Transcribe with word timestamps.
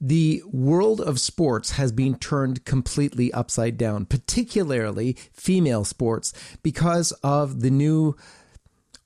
the 0.00 0.42
world 0.50 1.00
of 1.00 1.20
sports 1.20 1.72
has 1.72 1.92
been 1.92 2.16
turned 2.16 2.64
completely 2.64 3.32
upside 3.32 3.76
down, 3.76 4.06
particularly 4.06 5.16
female 5.32 5.84
sports, 5.84 6.32
because 6.62 7.12
of 7.22 7.60
the 7.60 7.70
new 7.70 8.16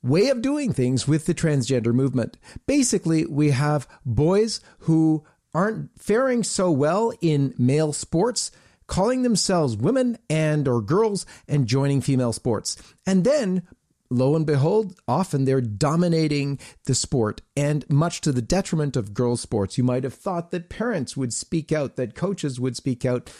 way 0.03 0.29
of 0.29 0.43
doing 0.43 0.73
things 0.73 1.07
with 1.07 1.27
the 1.27 1.35
transgender 1.35 1.93
movement. 1.93 2.37
Basically, 2.67 3.27
we 3.27 3.51
have 3.51 3.87
boys 4.05 4.61
who 4.81 5.25
aren't 5.53 5.91
faring 6.01 6.43
so 6.43 6.71
well 6.71 7.13
in 7.21 7.54
male 7.59 7.93
sports 7.93 8.51
calling 8.87 9.22
themselves 9.22 9.77
women 9.77 10.19
and 10.29 10.67
or 10.67 10.81
girls 10.81 11.25
and 11.47 11.67
joining 11.67 12.01
female 12.01 12.33
sports. 12.33 12.77
And 13.07 13.25
then 13.25 13.63
lo 14.11 14.35
and 14.35 14.45
behold, 14.45 14.99
often 15.06 15.45
they're 15.45 15.61
dominating 15.61 16.59
the 16.84 16.95
sport, 16.95 17.41
and 17.56 17.88
much 17.88 18.20
to 18.23 18.33
the 18.33 18.42
detriment 18.42 18.97
of 18.97 19.15
girls' 19.15 19.41
sports. 19.41 19.79
You 19.79 19.84
might 19.84 20.05
have 20.05 20.15
thought 20.15 20.51
that 20.51 20.69
parents 20.69 21.16
would 21.16 21.33
speak 21.33 21.73
out, 21.73 21.97
that 21.97 22.15
coaches 22.15 22.59
would 22.59 22.77
speak 22.77 23.05
out, 23.05 23.33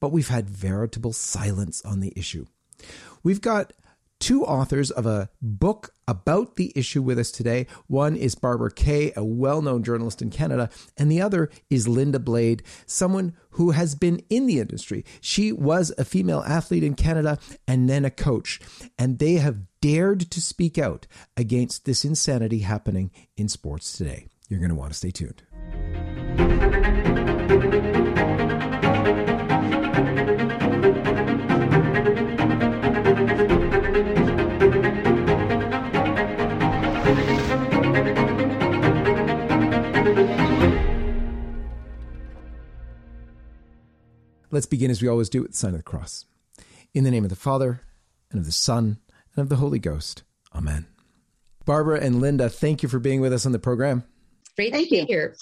but 0.00 0.12
we've 0.12 0.28
had 0.28 0.48
veritable 0.48 1.12
silence 1.12 1.82
on 1.84 2.00
the 2.00 2.12
issue. 2.16 2.46
We've 3.22 3.40
got 3.40 3.72
two 4.20 4.44
authors 4.44 4.90
of 4.90 5.06
a 5.06 5.28
book 5.42 5.90
about 6.06 6.56
the 6.56 6.72
issue 6.74 7.02
with 7.02 7.18
us 7.18 7.30
today. 7.30 7.66
One 7.86 8.16
is 8.16 8.34
Barbara 8.34 8.72
Kay, 8.72 9.12
a 9.16 9.24
well 9.24 9.62
known 9.62 9.82
journalist 9.82 10.22
in 10.22 10.30
Canada, 10.30 10.70
and 10.96 11.10
the 11.10 11.20
other 11.20 11.50
is 11.70 11.88
Linda 11.88 12.18
Blade, 12.18 12.62
someone 12.86 13.34
who 13.50 13.72
has 13.72 13.94
been 13.94 14.22
in 14.30 14.46
the 14.46 14.60
industry. 14.60 15.04
She 15.20 15.52
was 15.52 15.92
a 15.98 16.04
female 16.04 16.42
athlete 16.46 16.84
in 16.84 16.94
Canada 16.94 17.38
and 17.66 17.88
then 17.88 18.04
a 18.04 18.10
coach, 18.10 18.60
and 18.98 19.18
they 19.18 19.34
have 19.34 19.58
dared 19.80 20.30
to 20.30 20.40
speak 20.40 20.78
out 20.78 21.06
against 21.36 21.84
this 21.84 22.04
insanity 22.04 22.60
happening 22.60 23.10
in 23.36 23.48
sports 23.48 23.96
today. 23.96 24.28
You're 24.48 24.60
going 24.60 24.70
to 24.70 24.76
want 24.76 24.92
to 24.92 24.96
stay 24.96 25.10
tuned. 25.10 25.42
Let's 44.54 44.66
begin 44.66 44.92
as 44.92 45.02
we 45.02 45.08
always 45.08 45.28
do 45.28 45.42
with 45.42 45.50
the 45.50 45.56
sign 45.56 45.72
of 45.72 45.78
the 45.78 45.82
cross. 45.82 46.26
In 46.92 47.02
the 47.02 47.10
name 47.10 47.24
of 47.24 47.30
the 47.30 47.34
Father, 47.34 47.80
and 48.30 48.38
of 48.38 48.46
the 48.46 48.52
Son, 48.52 48.98
and 49.34 49.42
of 49.42 49.48
the 49.48 49.56
Holy 49.56 49.80
Ghost. 49.80 50.22
Amen. 50.54 50.86
Barbara 51.64 51.98
and 51.98 52.20
Linda, 52.20 52.48
thank 52.48 52.80
you 52.80 52.88
for 52.88 53.00
being 53.00 53.20
with 53.20 53.32
us 53.32 53.46
on 53.46 53.50
the 53.50 53.58
program. 53.58 54.04
Great 54.54 54.72
thank 54.72 54.90
to 54.90 54.94
be 54.94 55.06
here. 55.06 55.34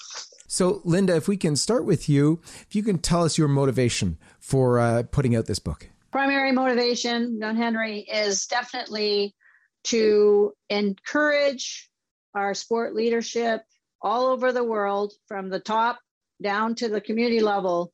So, 0.47 0.81
Linda, 0.83 1.15
if 1.15 1.27
we 1.27 1.37
can 1.37 1.55
start 1.55 1.85
with 1.85 2.09
you, 2.09 2.41
if 2.67 2.75
you 2.75 2.81
can 2.81 2.97
tell 2.97 3.23
us 3.23 3.37
your 3.37 3.47
motivation 3.47 4.17
for 4.39 4.79
uh, 4.79 5.03
putting 5.11 5.35
out 5.35 5.45
this 5.45 5.59
book. 5.59 5.87
Primary 6.11 6.51
motivation, 6.51 7.39
John 7.39 7.55
Henry, 7.55 7.99
is 7.99 8.47
definitely 8.47 9.35
to 9.83 10.53
encourage 10.71 11.87
our 12.33 12.55
sport 12.55 12.95
leadership 12.95 13.61
all 14.01 14.25
over 14.25 14.51
the 14.51 14.63
world, 14.63 15.13
from 15.27 15.49
the 15.49 15.59
top 15.59 15.99
down 16.41 16.73
to 16.73 16.89
the 16.89 16.99
community 16.99 17.41
level, 17.41 17.93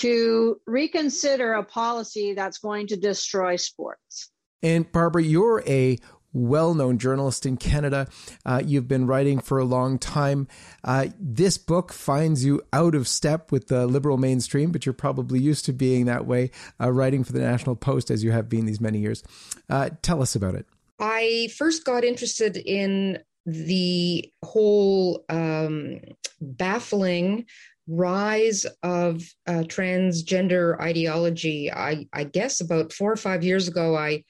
to 0.00 0.60
reconsider 0.66 1.54
a 1.54 1.64
policy 1.64 2.34
that's 2.34 2.58
going 2.58 2.86
to 2.88 2.96
destroy 2.96 3.56
sports. 3.56 4.30
And 4.62 4.90
Barbara, 4.90 5.22
you're 5.22 5.62
a 5.66 5.98
well 6.32 6.74
known 6.74 6.98
journalist 6.98 7.44
in 7.44 7.56
Canada. 7.56 8.06
Uh, 8.44 8.62
you've 8.64 8.88
been 8.88 9.06
writing 9.06 9.40
for 9.40 9.58
a 9.58 9.64
long 9.64 9.98
time. 9.98 10.48
Uh, 10.84 11.08
this 11.18 11.58
book 11.58 11.92
finds 11.92 12.44
you 12.44 12.62
out 12.72 12.94
of 12.94 13.08
step 13.08 13.50
with 13.50 13.68
the 13.68 13.86
liberal 13.86 14.16
mainstream, 14.16 14.70
but 14.70 14.86
you're 14.86 14.92
probably 14.92 15.40
used 15.40 15.64
to 15.64 15.72
being 15.72 16.06
that 16.06 16.26
way, 16.26 16.50
uh, 16.80 16.90
writing 16.90 17.24
for 17.24 17.32
the 17.32 17.40
National 17.40 17.76
Post 17.76 18.10
as 18.10 18.22
you 18.22 18.32
have 18.32 18.48
been 18.48 18.66
these 18.66 18.80
many 18.80 18.98
years. 18.98 19.22
Uh, 19.68 19.90
tell 20.02 20.22
us 20.22 20.34
about 20.34 20.54
it. 20.54 20.66
I 20.98 21.48
first 21.56 21.84
got 21.84 22.04
interested 22.04 22.56
in 22.56 23.18
the 23.46 24.30
whole 24.44 25.24
um, 25.28 26.00
baffling 26.40 27.46
rise 27.90 28.66
of 28.82 29.22
uh, 29.46 29.64
transgender 29.66 30.80
ideology, 30.80 31.70
I, 31.72 32.06
I 32.12 32.24
guess 32.24 32.60
about 32.60 32.92
four 32.92 33.12
or 33.12 33.16
five 33.16 33.44
years 33.44 33.68
ago, 33.68 33.96
I 33.96 34.24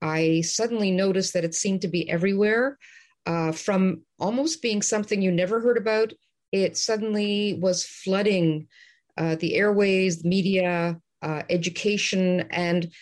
I 0.00 0.42
suddenly 0.42 0.90
noticed 0.90 1.32
that 1.32 1.44
it 1.44 1.54
seemed 1.54 1.80
to 1.82 1.88
be 1.88 2.08
everywhere. 2.10 2.78
Uh, 3.24 3.52
from 3.52 4.02
almost 4.18 4.60
being 4.60 4.82
something 4.82 5.22
you 5.22 5.32
never 5.32 5.60
heard 5.60 5.78
about, 5.78 6.12
it 6.52 6.76
suddenly 6.76 7.58
was 7.58 7.86
flooding 7.86 8.68
uh, 9.16 9.36
the 9.36 9.54
airways, 9.54 10.20
the 10.20 10.28
media, 10.28 11.00
uh, 11.22 11.42
education, 11.48 12.40
and 12.50 12.92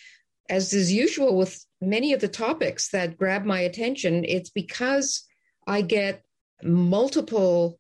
as 0.49 0.73
is 0.73 0.93
usual 0.93 1.37
with 1.37 1.65
many 1.81 2.13
of 2.13 2.21
the 2.21 2.29
topics 2.29 2.91
that 2.91 3.17
grab 3.17 3.45
my 3.45 3.61
attention, 3.61 4.25
it's 4.25 4.51
because 4.51 5.25
I 5.67 5.83
get 5.83 6.23
multiple 6.63 7.79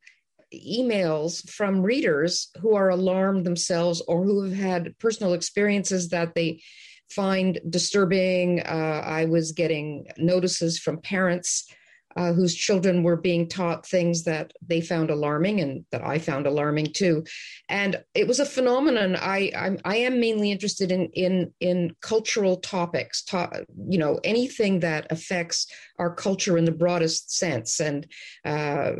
emails 0.54 1.48
from 1.50 1.82
readers 1.82 2.48
who 2.60 2.74
are 2.74 2.90
alarmed 2.90 3.44
themselves 3.44 4.02
or 4.06 4.22
who 4.24 4.44
have 4.44 4.54
had 4.54 4.98
personal 4.98 5.32
experiences 5.32 6.08
that 6.10 6.34
they 6.34 6.62
find 7.10 7.60
disturbing. 7.68 8.60
Uh, 8.60 9.02
I 9.04 9.26
was 9.26 9.52
getting 9.52 10.06
notices 10.16 10.78
from 10.78 11.00
parents 11.00 11.66
uh, 12.16 12.32
whose 12.32 12.54
children 12.54 13.02
were 13.02 13.16
being 13.16 13.48
taught 13.48 13.86
things 13.86 14.24
that 14.24 14.52
they 14.66 14.80
found 14.80 15.10
alarming 15.10 15.60
and 15.60 15.84
that 15.90 16.04
I 16.04 16.18
found 16.18 16.46
alarming 16.46 16.92
too. 16.92 17.24
And 17.68 18.02
it 18.14 18.26
was 18.26 18.40
a 18.40 18.46
phenomenon. 18.46 19.16
I 19.16 19.50
I'm, 19.56 19.78
I 19.84 19.96
am 19.96 20.20
mainly 20.20 20.50
interested 20.50 20.92
in 20.92 21.06
in 21.14 21.52
in 21.60 21.94
cultural 22.00 22.56
topics, 22.56 23.22
to, 23.24 23.64
you 23.88 23.98
know, 23.98 24.20
anything 24.24 24.80
that 24.80 25.10
affects 25.10 25.66
our 25.98 26.14
culture 26.14 26.58
in 26.58 26.64
the 26.64 26.72
broadest 26.72 27.36
sense. 27.36 27.80
And 27.80 28.06
uh, 28.44 28.92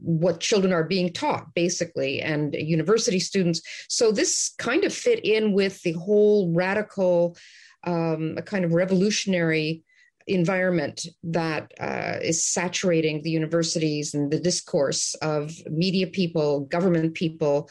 what 0.00 0.40
children 0.40 0.72
are 0.72 0.84
being 0.84 1.12
taught 1.12 1.52
basically 1.54 2.20
and 2.22 2.54
university 2.54 3.20
students 3.20 3.60
so 3.86 4.10
this 4.10 4.54
kind 4.58 4.84
of 4.84 4.94
fit 4.94 5.22
in 5.24 5.52
with 5.52 5.82
the 5.82 5.92
whole 5.92 6.52
radical 6.54 7.36
um, 7.84 8.34
a 8.38 8.42
kind 8.42 8.64
of 8.64 8.72
revolutionary 8.72 9.82
environment 10.26 11.06
that 11.22 11.72
uh, 11.80 12.18
is 12.22 12.44
saturating 12.44 13.22
the 13.22 13.30
universities 13.30 14.14
and 14.14 14.30
the 14.30 14.40
discourse 14.40 15.14
of 15.16 15.52
media 15.68 16.06
people 16.06 16.60
government 16.60 17.14
people. 17.14 17.68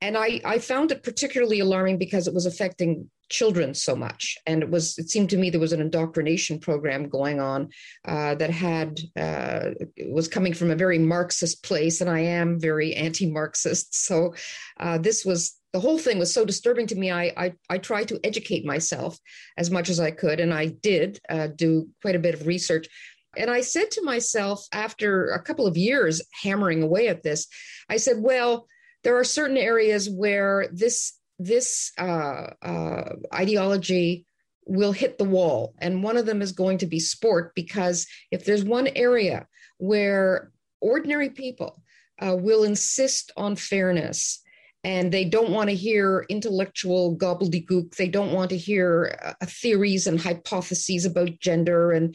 And 0.00 0.16
I, 0.16 0.40
I 0.44 0.58
found 0.58 0.92
it 0.92 1.02
particularly 1.02 1.60
alarming 1.60 1.98
because 1.98 2.28
it 2.28 2.34
was 2.34 2.46
affecting 2.46 3.10
children 3.28 3.74
so 3.74 3.96
much. 3.96 4.38
And 4.46 4.62
it 4.62 4.70
was 4.70 4.98
it 4.98 5.10
seemed 5.10 5.30
to 5.30 5.36
me 5.36 5.50
there 5.50 5.60
was 5.60 5.72
an 5.72 5.80
indoctrination 5.80 6.58
program 6.58 7.08
going 7.08 7.40
on 7.40 7.70
uh, 8.06 8.34
that 8.36 8.50
had 8.50 9.00
uh, 9.16 9.70
was 10.08 10.28
coming 10.28 10.52
from 10.52 10.70
a 10.70 10.76
very 10.76 10.98
marxist 10.98 11.62
place. 11.62 12.00
And 12.00 12.10
i 12.10 12.20
am 12.20 12.60
very 12.60 12.94
anti-marxist. 12.94 13.94
So 14.06 14.34
uh, 14.78 14.98
this 14.98 15.24
was 15.24 15.58
the 15.76 15.80
whole 15.80 15.98
thing 15.98 16.18
was 16.18 16.32
so 16.32 16.42
disturbing 16.42 16.86
to 16.86 16.96
me 16.96 17.10
i 17.10 17.24
i, 17.36 17.52
I 17.68 17.76
tried 17.76 18.08
to 18.08 18.20
educate 18.24 18.64
myself 18.64 19.18
as 19.58 19.70
much 19.70 19.90
as 19.90 20.00
i 20.00 20.10
could 20.10 20.40
and 20.40 20.54
i 20.54 20.68
did 20.68 21.20
uh, 21.28 21.48
do 21.48 21.88
quite 22.00 22.16
a 22.16 22.24
bit 22.26 22.32
of 22.32 22.46
research 22.46 22.88
and 23.36 23.50
i 23.50 23.60
said 23.60 23.90
to 23.90 24.02
myself 24.02 24.64
after 24.72 25.32
a 25.32 25.42
couple 25.42 25.66
of 25.66 25.76
years 25.76 26.22
hammering 26.42 26.82
away 26.82 27.08
at 27.08 27.22
this 27.22 27.46
i 27.90 27.98
said 27.98 28.16
well 28.20 28.66
there 29.04 29.18
are 29.18 29.24
certain 29.24 29.58
areas 29.58 30.08
where 30.08 30.68
this 30.72 31.12
this 31.38 31.92
uh, 31.98 32.46
uh, 32.62 33.12
ideology 33.34 34.24
will 34.66 34.92
hit 34.92 35.18
the 35.18 35.24
wall. 35.24 35.74
And 35.78 36.02
one 36.02 36.16
of 36.16 36.26
them 36.26 36.42
is 36.42 36.52
going 36.52 36.78
to 36.78 36.86
be 36.86 36.98
sport, 36.98 37.52
because 37.54 38.06
if 38.30 38.44
there's 38.44 38.64
one 38.64 38.88
area 38.88 39.46
where 39.78 40.50
ordinary 40.80 41.30
people 41.30 41.82
uh, 42.18 42.34
will 42.34 42.64
insist 42.64 43.32
on 43.36 43.54
fairness 43.54 44.42
and 44.86 45.10
they 45.10 45.24
don't 45.24 45.50
want 45.50 45.68
to 45.68 45.74
hear 45.74 46.24
intellectual 46.28 47.16
gobbledygook, 47.16 47.96
they 47.96 48.06
don't 48.06 48.30
want 48.30 48.50
to 48.50 48.56
hear 48.56 49.18
uh, 49.20 49.44
theories 49.44 50.06
and 50.06 50.20
hypotheses 50.20 51.04
about 51.04 51.40
gender. 51.40 51.90
And, 51.90 52.14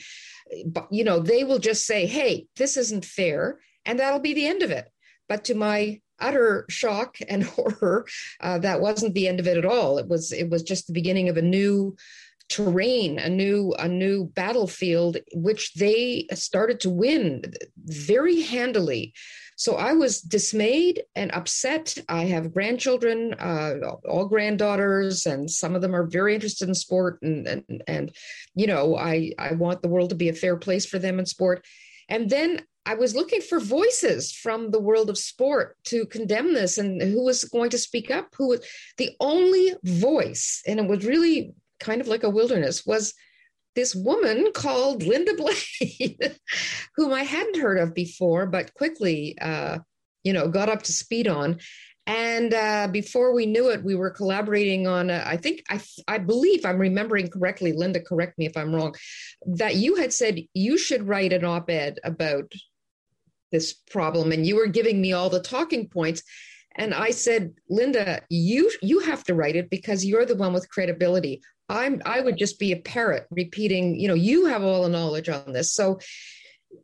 you 0.89 1.03
know, 1.03 1.19
they 1.19 1.43
will 1.43 1.59
just 1.59 1.85
say, 1.85 2.05
hey, 2.05 2.47
this 2.55 2.77
isn't 2.77 3.03
fair. 3.03 3.59
And 3.83 3.99
that'll 3.99 4.21
be 4.21 4.33
the 4.33 4.47
end 4.47 4.61
of 4.61 4.71
it. 4.71 4.89
But 5.27 5.43
to 5.45 5.53
my 5.53 5.99
utter 6.17 6.65
shock 6.69 7.17
and 7.27 7.43
horror 7.57 8.05
uh, 8.39 8.57
that 8.59 8.79
wasn't 8.79 9.15
the 9.15 9.27
end 9.27 9.41
of 9.41 9.47
it 9.47 9.57
at 9.57 9.65
all 9.65 9.97
it 9.97 10.07
was 10.07 10.31
it 10.31 10.51
was 10.51 10.61
just 10.61 10.85
the 10.85 10.93
beginning 10.93 11.29
of 11.29 11.35
a 11.35 11.41
new 11.41 11.95
terrain 12.47 13.17
a 13.17 13.27
new 13.27 13.73
a 13.79 13.87
new 13.87 14.25
battlefield 14.35 15.17
which 15.33 15.73
they 15.73 16.27
started 16.31 16.79
to 16.79 16.91
win 16.91 17.41
very 17.85 18.43
handily 18.43 19.11
so 19.61 19.75
i 19.75 19.93
was 19.93 20.21
dismayed 20.21 21.03
and 21.15 21.31
upset 21.33 21.95
i 22.09 22.23
have 22.23 22.53
grandchildren 22.53 23.35
uh, 23.35 23.75
all 24.09 24.25
granddaughters 24.25 25.27
and 25.27 25.49
some 25.49 25.75
of 25.75 25.81
them 25.83 25.95
are 25.95 26.07
very 26.07 26.33
interested 26.33 26.67
in 26.67 26.73
sport 26.73 27.19
and, 27.21 27.47
and 27.47 27.83
and 27.87 28.15
you 28.55 28.65
know 28.65 28.97
i 28.97 29.31
i 29.37 29.53
want 29.53 29.81
the 29.83 29.87
world 29.87 30.09
to 30.09 30.15
be 30.15 30.29
a 30.29 30.33
fair 30.33 30.57
place 30.57 30.85
for 30.85 30.97
them 30.97 31.19
in 31.19 31.25
sport 31.25 31.63
and 32.09 32.29
then 32.29 32.61
I 32.83 32.95
was 32.95 33.15
looking 33.15 33.41
for 33.41 33.59
voices 33.59 34.31
from 34.31 34.71
the 34.71 34.79
world 34.79 35.11
of 35.11 35.17
sport 35.17 35.77
to 35.85 36.07
condemn 36.07 36.55
this 36.55 36.79
and 36.79 36.99
who 36.99 37.23
was 37.23 37.43
going 37.43 37.69
to 37.69 37.77
speak 37.77 38.09
up. 38.09 38.29
Who 38.37 38.47
was 38.47 38.65
the 38.97 39.11
only 39.19 39.75
voice, 39.83 40.63
and 40.65 40.79
it 40.79 40.87
was 40.87 41.05
really 41.05 41.53
kind 41.79 42.01
of 42.01 42.07
like 42.07 42.23
a 42.23 42.29
wilderness, 42.29 42.83
was 42.83 43.13
this 43.75 43.95
woman 43.95 44.51
called 44.53 45.03
Linda 45.03 45.33
Blade, 45.35 46.37
whom 46.95 47.13
I 47.13 47.23
hadn't 47.23 47.59
heard 47.59 47.79
of 47.79 47.93
before, 47.93 48.45
but 48.45 48.73
quickly, 48.73 49.37
uh, 49.39 49.79
you 50.23 50.33
know, 50.33 50.47
got 50.47 50.69
up 50.69 50.83
to 50.83 50.93
speed 50.93 51.27
on. 51.27 51.59
And 52.07 52.53
uh, 52.53 52.87
before 52.91 53.33
we 53.33 53.45
knew 53.45 53.69
it, 53.69 53.83
we 53.83 53.95
were 53.95 54.09
collaborating 54.09 54.87
on. 54.87 55.09
A, 55.09 55.23
I 55.25 55.37
think 55.37 55.63
I, 55.69 55.79
I 56.07 56.17
believe 56.17 56.65
I'm 56.65 56.79
remembering 56.79 57.29
correctly. 57.29 57.73
Linda, 57.73 58.01
correct 58.01 58.37
me 58.37 58.45
if 58.45 58.57
I'm 58.57 58.73
wrong. 58.73 58.95
That 59.45 59.75
you 59.75 59.95
had 59.95 60.11
said 60.11 60.41
you 60.53 60.77
should 60.77 61.07
write 61.07 61.31
an 61.31 61.45
op-ed 61.45 61.99
about 62.03 62.51
this 63.51 63.73
problem 63.73 64.31
and 64.31 64.45
you 64.45 64.55
were 64.55 64.67
giving 64.67 65.01
me 65.01 65.13
all 65.13 65.29
the 65.29 65.41
talking 65.41 65.87
points 65.87 66.23
and 66.75 66.93
i 66.93 67.09
said 67.11 67.53
linda 67.69 68.21
you 68.29 68.71
you 68.81 68.99
have 68.99 69.23
to 69.23 69.35
write 69.35 69.55
it 69.55 69.69
because 69.69 70.05
you're 70.05 70.25
the 70.25 70.35
one 70.35 70.53
with 70.53 70.69
credibility 70.69 71.41
i'm 71.71 72.01
i 72.05 72.19
would 72.19 72.37
just 72.37 72.59
be 72.59 72.71
a 72.71 72.77
parrot 72.77 73.25
repeating 73.31 73.99
you 73.99 74.07
know 74.07 74.13
you 74.13 74.45
have 74.45 74.63
all 74.63 74.83
the 74.83 74.89
knowledge 74.89 75.29
on 75.29 75.53
this 75.53 75.73
so 75.73 75.97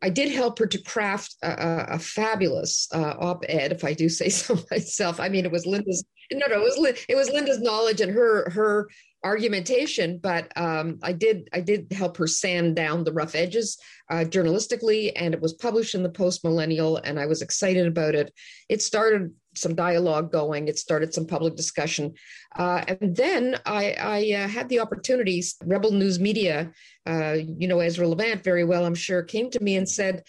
I 0.02 0.10
did 0.10 0.30
help 0.30 0.58
her 0.58 0.66
to 0.66 0.82
craft 0.82 1.36
a, 1.42 1.94
a 1.94 1.98
fabulous 1.98 2.88
uh, 2.92 3.14
op-ed, 3.18 3.72
if 3.72 3.84
I 3.84 3.94
do 3.94 4.10
say 4.10 4.28
so 4.28 4.58
myself. 4.70 5.18
I 5.18 5.30
mean, 5.30 5.46
it 5.46 5.50
was 5.50 5.64
Linda's 5.66 6.04
no, 6.30 6.46
no, 6.46 6.60
it 6.60 6.78
was 6.78 7.04
it 7.08 7.16
was 7.16 7.30
Linda's 7.30 7.60
knowledge 7.60 8.00
and 8.00 8.12
her 8.12 8.50
her 8.50 8.88
argumentation, 9.24 10.18
but 10.18 10.52
um, 10.56 10.98
I 11.02 11.12
did 11.12 11.48
I 11.52 11.60
did 11.60 11.92
help 11.92 12.16
her 12.18 12.26
sand 12.26 12.76
down 12.76 13.04
the 13.04 13.12
rough 13.12 13.34
edges 13.34 13.78
uh, 14.10 14.24
journalistically, 14.24 15.12
and 15.16 15.34
it 15.34 15.40
was 15.40 15.54
published 15.54 15.94
in 15.94 16.02
the 16.02 16.10
Post 16.10 16.44
Millennial, 16.44 16.98
and 16.98 17.18
I 17.18 17.26
was 17.26 17.42
excited 17.42 17.86
about 17.86 18.14
it. 18.14 18.32
It 18.68 18.82
started 18.82 19.32
some 19.60 19.74
dialogue 19.74 20.30
going. 20.32 20.68
It 20.68 20.78
started 20.78 21.12
some 21.12 21.26
public 21.26 21.56
discussion, 21.56 22.14
uh, 22.56 22.84
and 22.86 23.16
then 23.16 23.58
I, 23.66 23.92
I 23.92 24.44
uh, 24.44 24.48
had 24.48 24.68
the 24.68 24.80
opportunities. 24.80 25.56
Rebel 25.64 25.92
News 25.92 26.18
Media, 26.18 26.72
uh, 27.06 27.36
you 27.36 27.68
know 27.68 27.80
Ezra 27.80 28.08
Levant 28.08 28.44
very 28.44 28.64
well, 28.64 28.84
I'm 28.84 28.94
sure, 28.94 29.22
came 29.22 29.50
to 29.50 29.62
me 29.62 29.76
and 29.76 29.88
said, 29.88 30.22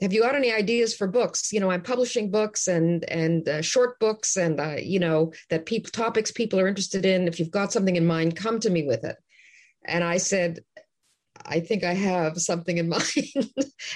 have 0.00 0.12
you 0.12 0.22
got 0.22 0.34
any 0.34 0.52
ideas 0.52 0.94
for 0.94 1.06
books 1.06 1.52
you 1.52 1.60
know 1.60 1.70
i'm 1.70 1.82
publishing 1.82 2.30
books 2.30 2.68
and 2.68 3.08
and 3.10 3.48
uh, 3.48 3.62
short 3.62 3.98
books 3.98 4.36
and 4.36 4.60
uh, 4.60 4.76
you 4.80 4.98
know 4.98 5.32
that 5.50 5.66
people 5.66 5.90
topics 5.90 6.30
people 6.30 6.60
are 6.60 6.68
interested 6.68 7.04
in 7.04 7.26
if 7.26 7.38
you've 7.38 7.50
got 7.50 7.72
something 7.72 7.96
in 7.96 8.06
mind 8.06 8.36
come 8.36 8.60
to 8.60 8.70
me 8.70 8.86
with 8.86 9.04
it 9.04 9.16
and 9.86 10.04
i 10.04 10.16
said 10.16 10.60
i 11.46 11.60
think 11.60 11.84
i 11.84 11.94
have 11.94 12.38
something 12.38 12.78
in 12.78 12.88
mind 12.96 13.04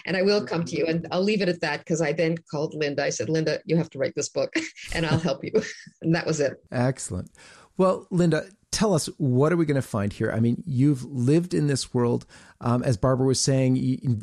and 0.06 0.17
i 0.17 0.23
will 0.23 0.44
come 0.44 0.65
to 0.65 0.77
you 0.77 0.87
and 0.87 1.06
i'll 1.11 1.23
leave 1.23 1.43
it 1.43 1.49
at 1.49 1.61
that 1.61 1.81
because 1.81 2.00
i 2.00 2.12
then 2.12 2.37
called 2.50 2.75
linda. 2.75 3.05
I 3.05 3.11
said 3.11 3.29
linda 3.29 3.61
you 3.65 3.77
have 3.77 3.91
to 3.91 3.99
write 3.99 4.15
this 4.15 4.29
book 4.29 4.55
and 4.94 5.06
i'll 5.06 5.19
help 5.19 5.44
you. 5.44 5.53
And 6.03 6.15
that 6.17 6.27
was 6.27 6.41
it. 6.41 6.62
Excellent. 6.73 7.31
Well 7.77 8.06
linda 8.11 8.47
tell 8.71 8.94
us 8.94 9.06
what 9.19 9.53
are 9.53 9.56
we 9.56 9.67
going 9.67 9.77
to 9.77 9.83
find 9.83 10.12
here? 10.12 10.33
I 10.33 10.41
mean 10.41 10.62
you've 10.67 11.05
lived 11.05 11.55
in 11.55 11.67
this 11.67 11.94
world 11.94 12.27
um, 12.61 12.83
as 12.83 12.97
barbara 12.97 13.27
was 13.27 13.41
saying 13.41 14.23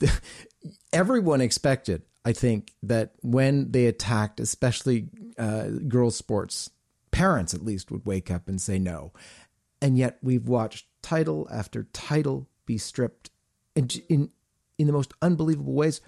everyone 0.91 1.41
expected, 1.41 2.03
I 2.25 2.33
think, 2.33 2.73
that 2.83 3.13
when 3.21 3.71
they 3.71 3.85
attacked, 3.85 4.39
especially 4.39 5.09
uh, 5.37 5.67
girls' 5.87 6.15
sports, 6.15 6.69
parents 7.11 7.53
at 7.53 7.63
least 7.63 7.91
would 7.91 8.05
wake 8.05 8.29
up 8.29 8.47
and 8.47 8.61
say 8.61 8.79
no. 8.79 9.13
And 9.81 9.97
yet 9.97 10.17
we've 10.21 10.47
watched 10.47 10.87
title 11.01 11.47
after 11.51 11.83
title 11.93 12.49
be 12.69 12.77
stripped 12.77 13.31
in, 13.75 13.89
in, 14.07 14.29
in 14.77 14.87
the 14.87 14.93
most 14.93 15.11
unbelievable 15.21 15.73
ways 15.73 16.01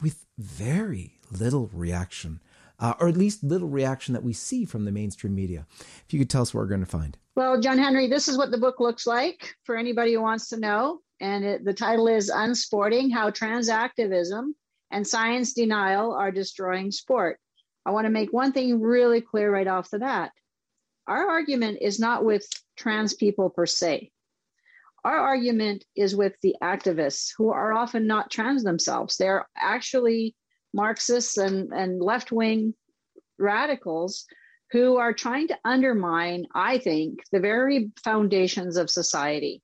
with 0.00 0.24
very 0.38 1.20
little 1.30 1.70
reaction. 1.72 2.40
Uh, 2.78 2.94
or 2.98 3.08
at 3.08 3.16
least 3.16 3.44
little 3.44 3.68
reaction 3.68 4.14
that 4.14 4.22
we 4.22 4.32
see 4.32 4.64
from 4.64 4.86
the 4.86 4.90
mainstream 4.90 5.34
media. 5.34 5.66
If 6.06 6.14
you 6.14 6.18
could 6.18 6.30
tell 6.30 6.40
us 6.40 6.54
what 6.54 6.60
we're 6.60 6.66
going 6.66 6.80
to 6.80 6.86
find. 6.86 7.18
Well, 7.36 7.60
John 7.60 7.76
Henry, 7.76 8.06
this 8.08 8.26
is 8.26 8.38
what 8.38 8.50
the 8.50 8.56
book 8.56 8.80
looks 8.80 9.06
like 9.06 9.54
for 9.64 9.76
anybody 9.76 10.14
who 10.14 10.22
wants 10.22 10.48
to 10.48 10.56
know 10.56 11.02
and 11.20 11.44
it, 11.44 11.64
the 11.64 11.74
title 11.74 12.08
is 12.08 12.30
Unsporting 12.30 13.10
How 13.10 13.30
Transactivism 13.30 14.54
and 14.90 15.06
Science 15.06 15.52
Denial 15.52 16.14
Are 16.14 16.30
Destroying 16.30 16.90
Sport. 16.90 17.38
I 17.84 17.90
want 17.90 18.06
to 18.06 18.10
make 18.10 18.32
one 18.32 18.52
thing 18.52 18.80
really 18.80 19.20
clear 19.20 19.52
right 19.52 19.66
off 19.66 19.90
the 19.90 19.98
bat. 19.98 20.32
Our 21.06 21.28
argument 21.28 21.78
is 21.82 22.00
not 22.00 22.24
with 22.24 22.46
trans 22.76 23.14
people 23.14 23.50
per 23.50 23.66
se. 23.66 24.10
Our 25.04 25.16
argument 25.16 25.84
is 25.96 26.14
with 26.14 26.34
the 26.42 26.56
activists 26.62 27.32
who 27.36 27.50
are 27.50 27.72
often 27.72 28.06
not 28.06 28.30
trans 28.30 28.62
themselves. 28.62 29.16
They're 29.16 29.48
actually 29.56 30.34
Marxists 30.72 31.36
and, 31.36 31.72
and 31.72 32.00
left 32.00 32.30
wing 32.30 32.74
radicals 33.38 34.26
who 34.72 34.98
are 34.98 35.12
trying 35.12 35.48
to 35.48 35.58
undermine, 35.64 36.46
I 36.54 36.78
think, 36.78 37.20
the 37.32 37.40
very 37.40 37.90
foundations 38.04 38.76
of 38.76 38.90
society. 38.90 39.62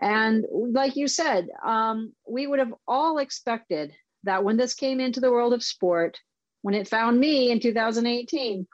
And 0.00 0.44
like 0.50 0.96
you 0.96 1.08
said, 1.08 1.48
um, 1.64 2.12
we 2.28 2.46
would 2.46 2.58
have 2.58 2.72
all 2.86 3.18
expected 3.18 3.92
that 4.24 4.44
when 4.44 4.56
this 4.56 4.74
came 4.74 5.00
into 5.00 5.20
the 5.20 5.30
world 5.30 5.52
of 5.52 5.62
sport, 5.62 6.18
when 6.62 6.74
it 6.74 6.88
found 6.88 7.20
me 7.20 7.50
in 7.50 7.60
2018, 7.60 8.66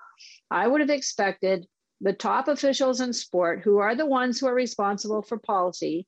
I 0.51 0.67
would 0.67 0.81
have 0.81 0.91
expected 0.91 1.67
the 2.03 2.13
top 2.13 2.49
officials 2.49 3.01
in 3.01 3.13
sport, 3.13 3.61
who 3.61 3.79
are 3.79 3.95
the 3.95 4.07
ones 4.07 4.39
who 4.39 4.47
are 4.47 4.55
responsible 4.55 5.23
for 5.23 5.39
policy, 5.39 6.07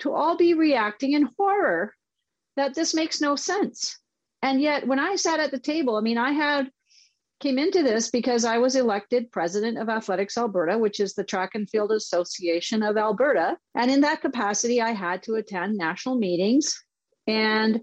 to 0.00 0.12
all 0.12 0.36
be 0.36 0.54
reacting 0.54 1.12
in 1.12 1.30
horror 1.38 1.94
that 2.56 2.74
this 2.74 2.94
makes 2.94 3.20
no 3.20 3.36
sense. 3.36 3.98
And 4.42 4.60
yet, 4.60 4.86
when 4.86 4.98
I 4.98 5.16
sat 5.16 5.40
at 5.40 5.52
the 5.52 5.58
table, 5.58 5.96
I 5.96 6.00
mean, 6.00 6.18
I 6.18 6.32
had 6.32 6.70
came 7.38 7.58
into 7.58 7.82
this 7.82 8.10
because 8.10 8.44
I 8.44 8.58
was 8.58 8.76
elected 8.76 9.30
president 9.30 9.78
of 9.78 9.88
Athletics 9.88 10.38
Alberta, 10.38 10.78
which 10.78 11.00
is 11.00 11.14
the 11.14 11.24
Track 11.24 11.50
and 11.54 11.68
Field 11.68 11.92
Association 11.92 12.82
of 12.82 12.96
Alberta. 12.96 13.56
And 13.74 13.90
in 13.90 14.00
that 14.00 14.22
capacity, 14.22 14.80
I 14.80 14.92
had 14.92 15.22
to 15.24 15.34
attend 15.34 15.76
national 15.76 16.16
meetings. 16.16 16.82
And 17.26 17.80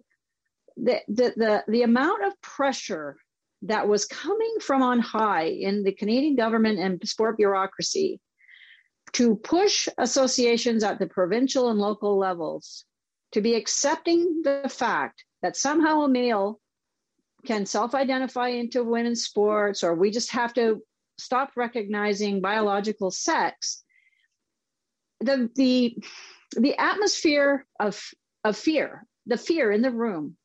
the, 0.75 1.01
the, 1.07 1.33
the, 1.35 1.63
the 1.67 1.83
amount 1.83 2.25
of 2.25 2.41
pressure 2.41 3.17
that 3.63 3.87
was 3.87 4.05
coming 4.05 4.55
from 4.61 4.81
on 4.81 4.99
high 4.99 5.45
in 5.45 5.83
the 5.83 5.93
Canadian 5.93 6.35
government 6.35 6.79
and 6.79 7.05
sport 7.07 7.37
bureaucracy 7.37 8.19
to 9.13 9.35
push 9.37 9.87
associations 9.97 10.83
at 10.83 10.99
the 10.99 11.07
provincial 11.07 11.69
and 11.69 11.79
local 11.79 12.17
levels 12.17 12.85
to 13.31 13.41
be 13.41 13.55
accepting 13.55 14.41
the 14.43 14.69
fact 14.69 15.23
that 15.41 15.55
somehow 15.55 16.01
a 16.01 16.09
male 16.09 16.59
can 17.45 17.65
self-identify 17.65 18.49
into 18.49 18.83
women's 18.83 19.23
sports 19.23 19.83
or 19.83 19.95
we 19.95 20.11
just 20.11 20.31
have 20.31 20.53
to 20.53 20.81
stop 21.17 21.51
recognizing 21.55 22.41
biological 22.41 23.11
sex. 23.11 23.83
The 25.19 25.49
the 25.55 25.97
the 26.57 26.77
atmosphere 26.77 27.65
of 27.79 28.01
of 28.43 28.57
fear 28.57 29.05
the 29.25 29.37
fear 29.37 29.71
in 29.71 29.81
the 29.81 29.91
room 29.91 30.37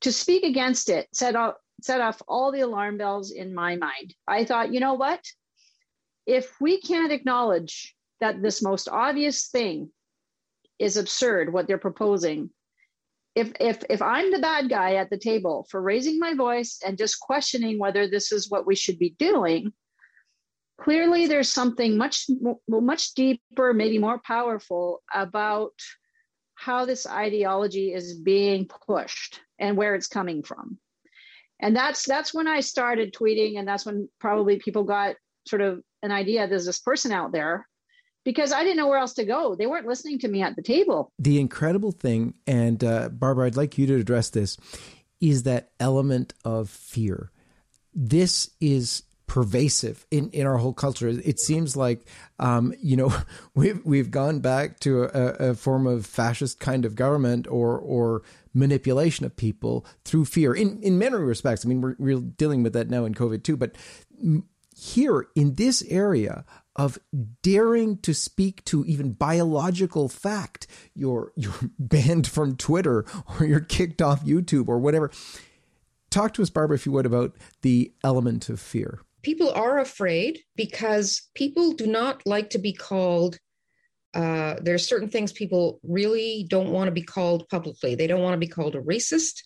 to 0.00 0.12
speak 0.12 0.42
against 0.44 0.88
it 0.88 1.08
said, 1.12 1.36
off 1.36 1.54
set 1.84 2.00
off 2.00 2.22
all 2.28 2.52
the 2.52 2.60
alarm 2.60 2.98
bells 2.98 3.30
in 3.30 3.54
my 3.54 3.76
mind. 3.76 4.14
I 4.26 4.44
thought 4.44 4.72
you 4.72 4.80
know 4.80 4.94
what? 4.94 5.24
If 6.26 6.60
we 6.60 6.80
can't 6.80 7.12
acknowledge 7.12 7.94
that 8.20 8.42
this 8.42 8.62
most 8.62 8.88
obvious 8.88 9.48
thing 9.48 9.90
is 10.78 10.96
absurd 10.96 11.52
what 11.52 11.66
they're 11.66 11.78
proposing 11.78 12.50
if 13.34 13.52
if 13.60 13.82
if 13.88 14.02
i'm 14.02 14.32
the 14.32 14.38
bad 14.38 14.68
guy 14.68 14.94
at 14.94 15.10
the 15.10 15.18
table 15.18 15.66
for 15.70 15.80
raising 15.80 16.18
my 16.18 16.34
voice 16.34 16.80
and 16.84 16.98
just 16.98 17.20
questioning 17.20 17.78
whether 17.78 18.08
this 18.08 18.32
is 18.32 18.50
what 18.50 18.66
we 18.66 18.74
should 18.74 18.98
be 18.98 19.14
doing 19.18 19.72
clearly 20.80 21.26
there's 21.26 21.52
something 21.52 21.96
much 21.96 22.26
much 22.68 23.14
deeper 23.14 23.72
maybe 23.72 23.98
more 23.98 24.20
powerful 24.24 25.02
about 25.14 25.74
how 26.54 26.84
this 26.84 27.06
ideology 27.06 27.92
is 27.92 28.18
being 28.18 28.66
pushed 28.86 29.40
and 29.58 29.76
where 29.76 29.94
it's 29.94 30.08
coming 30.08 30.42
from 30.42 30.78
and 31.60 31.76
that's 31.76 32.04
that's 32.04 32.34
when 32.34 32.48
i 32.48 32.60
started 32.60 33.14
tweeting 33.14 33.58
and 33.58 33.68
that's 33.68 33.86
when 33.86 34.08
probably 34.18 34.58
people 34.58 34.82
got 34.82 35.14
sort 35.46 35.62
of 35.62 35.80
an 36.02 36.10
idea 36.10 36.48
there's 36.48 36.66
this 36.66 36.80
person 36.80 37.12
out 37.12 37.32
there 37.32 37.66
because 38.24 38.52
I 38.52 38.62
didn't 38.62 38.76
know 38.76 38.88
where 38.88 38.98
else 38.98 39.14
to 39.14 39.24
go. 39.24 39.54
They 39.54 39.66
weren't 39.66 39.86
listening 39.86 40.18
to 40.20 40.28
me 40.28 40.42
at 40.42 40.56
the 40.56 40.62
table. 40.62 41.12
The 41.18 41.40
incredible 41.40 41.92
thing, 41.92 42.34
and 42.46 42.82
uh, 42.84 43.08
Barbara, 43.08 43.46
I'd 43.46 43.56
like 43.56 43.78
you 43.78 43.86
to 43.86 43.96
address 43.96 44.30
this, 44.30 44.56
is 45.20 45.44
that 45.44 45.70
element 45.78 46.34
of 46.44 46.68
fear. 46.68 47.30
This 47.94 48.50
is 48.60 49.02
pervasive 49.26 50.06
in, 50.10 50.28
in 50.30 50.46
our 50.46 50.56
whole 50.56 50.72
culture. 50.72 51.08
It 51.08 51.38
seems 51.38 51.76
like, 51.76 52.04
um, 52.38 52.74
you 52.82 52.96
know, 52.96 53.14
we've, 53.54 53.80
we've 53.84 54.10
gone 54.10 54.40
back 54.40 54.80
to 54.80 55.04
a, 55.04 55.50
a, 55.50 55.54
form 55.54 55.86
of 55.86 56.04
fascist 56.04 56.58
kind 56.58 56.84
of 56.84 56.96
government 56.96 57.46
or, 57.48 57.78
or 57.78 58.22
manipulation 58.54 59.26
of 59.26 59.36
people 59.36 59.86
through 60.04 60.24
fear 60.24 60.54
in, 60.54 60.80
in 60.82 60.98
many 60.98 61.16
respects. 61.16 61.64
I 61.64 61.68
mean, 61.68 61.80
we're, 61.80 61.96
we're 61.98 62.20
dealing 62.20 62.62
with 62.62 62.72
that 62.72 62.90
now 62.90 63.04
in 63.04 63.14
COVID 63.14 63.42
too, 63.42 63.56
but 63.56 63.76
here 64.76 65.26
in 65.34 65.54
this 65.54 65.82
area 65.88 66.44
of 66.76 66.98
daring 67.42 67.98
to 67.98 68.14
speak 68.14 68.64
to 68.64 68.84
even 68.86 69.12
biological 69.12 70.08
fact, 70.08 70.66
you're 70.94 71.32
you're 71.36 71.52
banned 71.78 72.26
from 72.26 72.56
Twitter 72.56 73.04
or 73.28 73.46
you're 73.46 73.60
kicked 73.60 74.00
off 74.00 74.24
YouTube 74.24 74.68
or 74.68 74.78
whatever. 74.78 75.10
Talk 76.10 76.34
to 76.34 76.42
us, 76.42 76.50
Barbara, 76.50 76.74
if 76.74 76.86
you 76.86 76.92
would, 76.92 77.06
about 77.06 77.36
the 77.62 77.92
element 78.02 78.48
of 78.48 78.58
fear. 78.58 79.00
People 79.22 79.50
are 79.50 79.78
afraid 79.78 80.40
because 80.56 81.28
people 81.34 81.72
do 81.72 81.86
not 81.86 82.22
like 82.26 82.50
to 82.50 82.58
be 82.58 82.72
called. 82.72 83.38
Uh, 84.14 84.56
there 84.60 84.74
are 84.74 84.78
certain 84.78 85.08
things 85.08 85.32
people 85.32 85.80
really 85.82 86.46
don't 86.48 86.70
want 86.70 86.88
to 86.88 86.92
be 86.92 87.02
called 87.02 87.48
publicly. 87.48 87.94
They 87.94 88.06
don't 88.06 88.22
want 88.22 88.34
to 88.34 88.46
be 88.46 88.48
called 88.48 88.74
a 88.74 88.80
racist. 88.80 89.42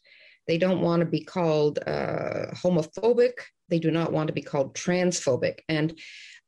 They 0.47 0.59
don't 0.59 0.81
want 0.81 1.01
to 1.01 1.07
be 1.07 1.23
called 1.23 1.79
uh, 1.87 2.53
homophobic. 2.53 3.33
They 3.69 3.79
do 3.79 3.91
not 3.91 4.13
want 4.13 4.29
to 4.29 4.33
be 4.33 4.43
called 4.43 4.75
transphobic. 4.75 5.61
And 5.69 5.99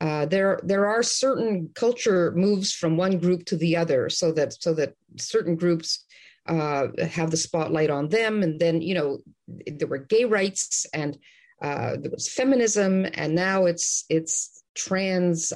uh, 0.01 0.27
there 0.27 0.61
there 0.63 0.87
are 0.87 1.03
certain 1.03 1.71
culture 1.75 2.33
moves 2.33 2.73
from 2.73 2.97
one 2.97 3.19
group 3.19 3.47
to 3.47 3.57
the 3.57 3.77
other, 3.77 4.11
so 4.11 4.33
that 4.33 4.53
so 4.63 4.75
that 4.75 4.95
certain 5.17 5.57
groups 5.57 6.05
uh, 6.47 6.89
have 7.09 7.31
the 7.31 7.37
spotlight 7.37 7.89
on 7.89 8.09
them, 8.11 8.43
and 8.43 8.61
then 8.61 8.83
you 8.83 8.95
know 8.95 9.19
there 9.67 9.89
were 9.89 9.99
gay 9.99 10.25
rights 10.25 10.85
and 10.93 11.19
uh, 11.63 11.97
there 11.99 12.11
was 12.11 12.29
feminism, 12.29 13.07
and 13.15 13.35
now 13.35 13.65
it's 13.65 14.05
it's 14.11 14.63
trans 14.75 15.53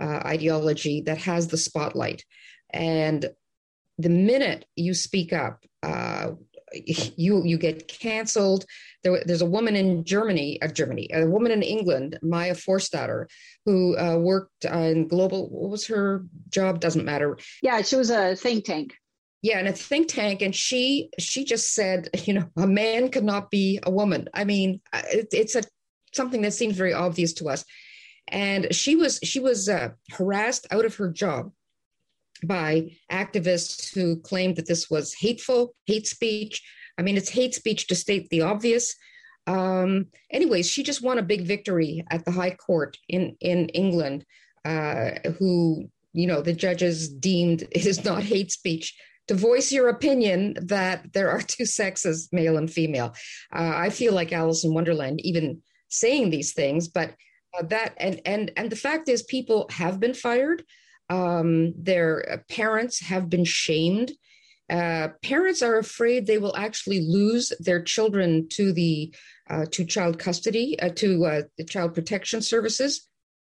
uh, 0.00 0.22
ideology 0.24 1.02
that 1.02 1.18
has 1.18 1.48
the 1.48 1.56
spotlight, 1.56 2.24
and 2.70 3.26
the 3.98 4.08
minute 4.08 4.66
you 4.76 4.94
speak 4.94 5.32
up, 5.32 5.64
uh, 5.82 6.32
you 6.72 7.44
you 7.44 7.58
get 7.58 7.88
canceled. 7.88 8.64
There, 9.02 9.22
there's 9.24 9.42
a 9.42 9.46
woman 9.46 9.76
in 9.76 10.04
Germany, 10.04 10.60
uh, 10.60 10.68
Germany, 10.68 11.08
a 11.12 11.26
woman 11.26 11.52
in 11.52 11.62
England, 11.62 12.18
Maya 12.22 12.54
Forstater, 12.54 13.26
who 13.64 13.96
uh, 13.96 14.16
worked 14.16 14.64
in 14.64 15.08
global. 15.08 15.48
What 15.48 15.70
was 15.70 15.86
her 15.86 16.26
job? 16.48 16.80
Doesn't 16.80 17.04
matter. 17.04 17.38
Yeah, 17.62 17.82
she 17.82 17.96
was 17.96 18.10
a 18.10 18.36
think 18.36 18.64
tank. 18.64 18.94
Yeah, 19.42 19.60
in 19.60 19.66
a 19.66 19.72
think 19.72 20.08
tank, 20.08 20.42
and 20.42 20.54
she 20.54 21.10
she 21.18 21.44
just 21.44 21.74
said, 21.74 22.08
you 22.24 22.34
know, 22.34 22.46
a 22.56 22.66
man 22.66 23.10
could 23.10 23.24
not 23.24 23.50
be 23.50 23.78
a 23.82 23.90
woman. 23.90 24.28
I 24.34 24.44
mean, 24.44 24.80
uh, 24.92 25.02
it, 25.10 25.28
it's 25.32 25.54
a 25.54 25.62
something 26.12 26.42
that 26.42 26.52
seems 26.52 26.76
very 26.76 26.92
obvious 26.92 27.32
to 27.34 27.48
us. 27.48 27.64
And 28.28 28.74
she 28.74 28.96
was 28.96 29.18
she 29.22 29.40
was 29.40 29.68
uh, 29.68 29.90
harassed 30.12 30.66
out 30.70 30.84
of 30.84 30.96
her 30.96 31.10
job 31.10 31.52
by 32.44 32.90
activists 33.10 33.94
who 33.94 34.20
claimed 34.20 34.56
that 34.56 34.66
this 34.66 34.90
was 34.90 35.14
hateful, 35.14 35.74
hate 35.86 36.06
speech. 36.06 36.62
I 36.98 37.02
mean, 37.02 37.16
it's 37.16 37.30
hate 37.30 37.54
speech 37.54 37.86
to 37.88 37.94
state 37.94 38.28
the 38.30 38.42
obvious. 38.42 38.94
Um, 39.46 40.06
anyways, 40.30 40.68
she 40.68 40.82
just 40.82 41.02
won 41.02 41.18
a 41.18 41.22
big 41.22 41.42
victory 41.42 42.04
at 42.10 42.24
the 42.24 42.32
High 42.32 42.54
Court 42.54 42.96
in 43.08 43.36
in 43.40 43.68
England, 43.70 44.24
uh, 44.64 45.10
who 45.38 45.88
you 46.12 46.26
know 46.26 46.42
the 46.42 46.52
judges 46.52 47.08
deemed 47.08 47.62
it 47.70 47.86
is 47.86 48.04
not 48.04 48.22
hate 48.22 48.50
speech 48.50 48.96
to 49.28 49.34
voice 49.34 49.72
your 49.72 49.88
opinion 49.88 50.54
that 50.60 51.12
there 51.12 51.30
are 51.30 51.42
two 51.42 51.66
sexes, 51.66 52.28
male 52.32 52.56
and 52.56 52.70
female. 52.70 53.14
Uh, 53.52 53.72
I 53.74 53.90
feel 53.90 54.12
like 54.12 54.32
Alice 54.32 54.64
in 54.64 54.74
Wonderland 54.74 55.20
even 55.24 55.62
saying 55.88 56.30
these 56.30 56.52
things, 56.52 56.88
but 56.88 57.14
uh, 57.58 57.62
that 57.64 57.94
and 57.98 58.20
and 58.24 58.52
and 58.56 58.70
the 58.70 58.76
fact 58.76 59.08
is, 59.08 59.22
people 59.22 59.66
have 59.70 60.00
been 60.00 60.14
fired. 60.14 60.64
Um, 61.08 61.72
their 61.76 62.32
uh, 62.32 62.36
parents 62.48 63.00
have 63.00 63.30
been 63.30 63.44
shamed. 63.44 64.12
Uh, 64.68 65.08
parents 65.22 65.62
are 65.62 65.78
afraid 65.78 66.26
they 66.26 66.38
will 66.38 66.56
actually 66.56 67.00
lose 67.00 67.52
their 67.60 67.82
children 67.82 68.48
to 68.50 68.72
the 68.72 69.14
uh, 69.48 69.66
to 69.70 69.84
child 69.84 70.18
custody 70.18 70.78
uh, 70.80 70.88
to 70.90 71.24
uh, 71.24 71.42
the 71.56 71.64
child 71.64 71.94
protection 71.94 72.42
services, 72.42 73.08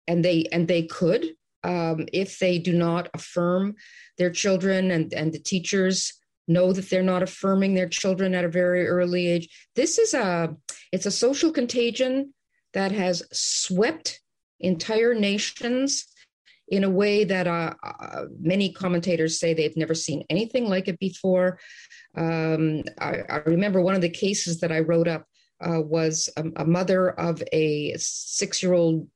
and 0.07 0.25
they 0.25 0.45
and 0.53 0.69
they 0.69 0.85
could 0.85 1.27
um, 1.65 2.07
if 2.13 2.39
they 2.39 2.59
do 2.59 2.73
not 2.73 3.09
affirm 3.15 3.75
their 4.19 4.31
children 4.31 4.91
and 4.91 5.13
and 5.13 5.33
the 5.33 5.39
teachers 5.39 6.15
know 6.47 6.73
that 6.73 6.91
they're 6.91 7.03
not 7.03 7.23
affirming 7.23 7.75
their 7.75 7.89
children 7.89 8.35
at 8.35 8.45
a 8.45 8.49
very 8.49 8.87
early 8.87 9.29
age. 9.29 9.49
This 9.77 9.99
is 9.99 10.15
a 10.15 10.55
it's 10.93 11.07
a 11.07 11.11
social 11.11 11.53
contagion 11.53 12.35
that 12.73 12.93
has 12.93 13.23
swept 13.33 14.21
entire 14.61 15.15
nations 15.15 16.07
in 16.69 16.85
a 16.85 16.91
way 16.91 17.25
that 17.25 17.47
uh, 17.47 17.75
uh, 17.83 18.25
many 18.41 18.73
commentators 18.73 19.41
say 19.41 19.53
they've 19.53 19.77
never 19.77 19.95
seen 19.95 20.25
anything 20.31 20.69
like 20.69 20.87
it 20.87 20.99
before. 21.01 21.59
Um, 22.17 22.85
I, 23.01 23.19
I, 23.29 23.37
remember 23.47 23.81
one 23.81 23.97
of 23.97 24.01
the 24.01 24.09
cases 24.09 24.61
that 24.61 24.71
I 24.71 24.81
wrote 24.81 25.09
up 25.09 25.27
uh, 25.61 25.81
was 25.81 26.29
a, 26.37 26.45
a, 26.57 26.65
mother 26.65 27.11
of 27.11 27.43
a 27.53 27.95
six 27.99 28.63
year 28.63 28.73
old 28.73 29.09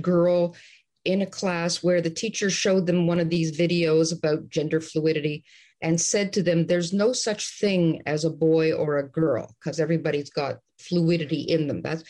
girl 0.00 0.56
in 1.04 1.22
a 1.22 1.26
class 1.26 1.82
where 1.82 2.00
the 2.00 2.10
teacher 2.10 2.48
showed 2.48 2.86
them 2.86 3.06
one 3.06 3.20
of 3.20 3.28
these 3.28 3.58
videos 3.58 4.16
about 4.16 4.48
gender 4.48 4.80
fluidity 4.80 5.44
and 5.82 6.00
said 6.00 6.32
to 6.32 6.42
them, 6.42 6.66
There's 6.66 6.92
no 6.92 7.12
such 7.12 7.58
thing 7.60 8.02
as 8.06 8.24
a 8.24 8.30
boy 8.30 8.72
or 8.72 8.98
a 8.98 9.08
girl 9.08 9.54
because 9.58 9.80
everybody's 9.80 10.30
got 10.30 10.58
fluidity 10.78 11.40
in 11.40 11.66
them. 11.66 11.82
That's 11.82 12.04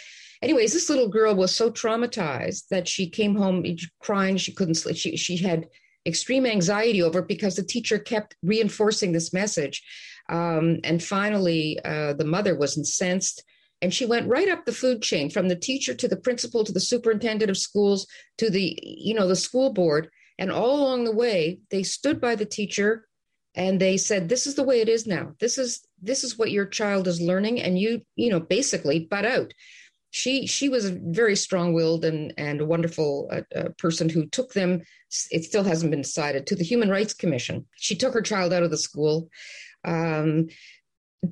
anyways, 0.45 0.73
this 0.73 0.89
little 0.89 1.09
girl 1.09 1.35
was 1.35 1.55
so 1.55 1.71
traumatized 1.71 2.69
that 2.71 2.87
she 2.87 3.09
came 3.09 3.35
home 3.35 3.65
crying. 4.01 4.37
She 4.37 4.53
couldn't 4.53 4.77
sleep. 4.77 4.97
She, 4.97 5.17
she 5.17 5.37
had 5.37 5.67
extreme 6.07 6.47
anxiety 6.47 7.03
over 7.03 7.21
it 7.21 7.29
because 7.29 7.57
the 7.57 7.65
teacher 7.65 7.99
kept 7.99 8.37
reinforcing 8.43 9.13
this 9.13 9.33
message. 9.33 9.83
Um, 10.29 10.79
and 10.85 11.03
finally, 11.03 11.79
uh, 11.85 12.13
the 12.15 12.25
mother 12.25 12.57
was 12.57 12.77
incensed 12.77 13.43
and 13.83 13.93
she 13.93 14.07
went 14.07 14.29
right 14.29 14.49
up 14.49 14.65
the 14.65 14.73
food 14.73 15.03
chain 15.03 15.29
from 15.29 15.49
the 15.49 15.57
teacher 15.57 15.95
to 15.95 16.09
the 16.09 16.17
principal 16.17 16.65
to 16.65 16.73
the 16.73 16.81
superintendent 16.81 17.51
of 17.51 17.59
schools 17.59 18.07
to 18.39 18.49
the 18.49 18.79
you 18.83 19.13
know 19.13 19.29
the 19.29 19.37
school 19.37 19.73
board 19.73 20.09
and 20.39 20.51
all 20.51 20.81
along 20.81 21.05
the 21.05 21.15
way 21.15 21.61
they 21.71 21.83
stood 21.83 22.19
by 22.21 22.35
the 22.35 22.47
teacher 22.47 23.07
and 23.55 23.79
they 23.79 23.99
said 23.99 24.29
this 24.29 24.47
is 24.47 24.55
the 24.55 24.63
way 24.63 24.81
it 24.81 24.89
is 24.89 25.07
now 25.07 25.33
this 25.39 25.59
is 25.59 25.87
this 26.01 26.25
is 26.25 26.39
what 26.39 26.51
your 26.51 26.65
child 26.65 27.07
is 27.07 27.21
learning 27.21 27.61
and 27.61 27.79
you 27.79 28.01
you 28.17 28.31
know 28.31 28.41
basically 28.41 29.01
butt 29.01 29.27
out 29.27 29.53
she 30.15 30.47
she 30.47 30.69
was 30.69 30.85
a 30.85 30.97
very 31.03 31.35
strong-willed 31.35 32.05
and 32.05 32.33
and 32.39 32.61
a 32.61 32.65
wonderful 32.65 33.29
uh, 33.33 33.41
uh, 33.59 33.69
person 33.79 34.09
who 34.09 34.27
took 34.27 34.53
them 34.53 34.81
it 35.33 35.43
still 35.43 35.65
hasn't 35.65 35.91
been 35.91 36.03
decided 36.03 36.47
to 36.47 36.55
the 36.55 36.63
human 36.63 36.89
rights 36.89 37.13
commission. 37.13 37.67
She 37.75 37.97
took 37.97 38.15
her 38.15 38.23
child 38.23 38.53
out 38.53 38.63
of 38.63 38.71
the 38.71 38.77
school. 38.77 39.29
Um, 39.85 40.47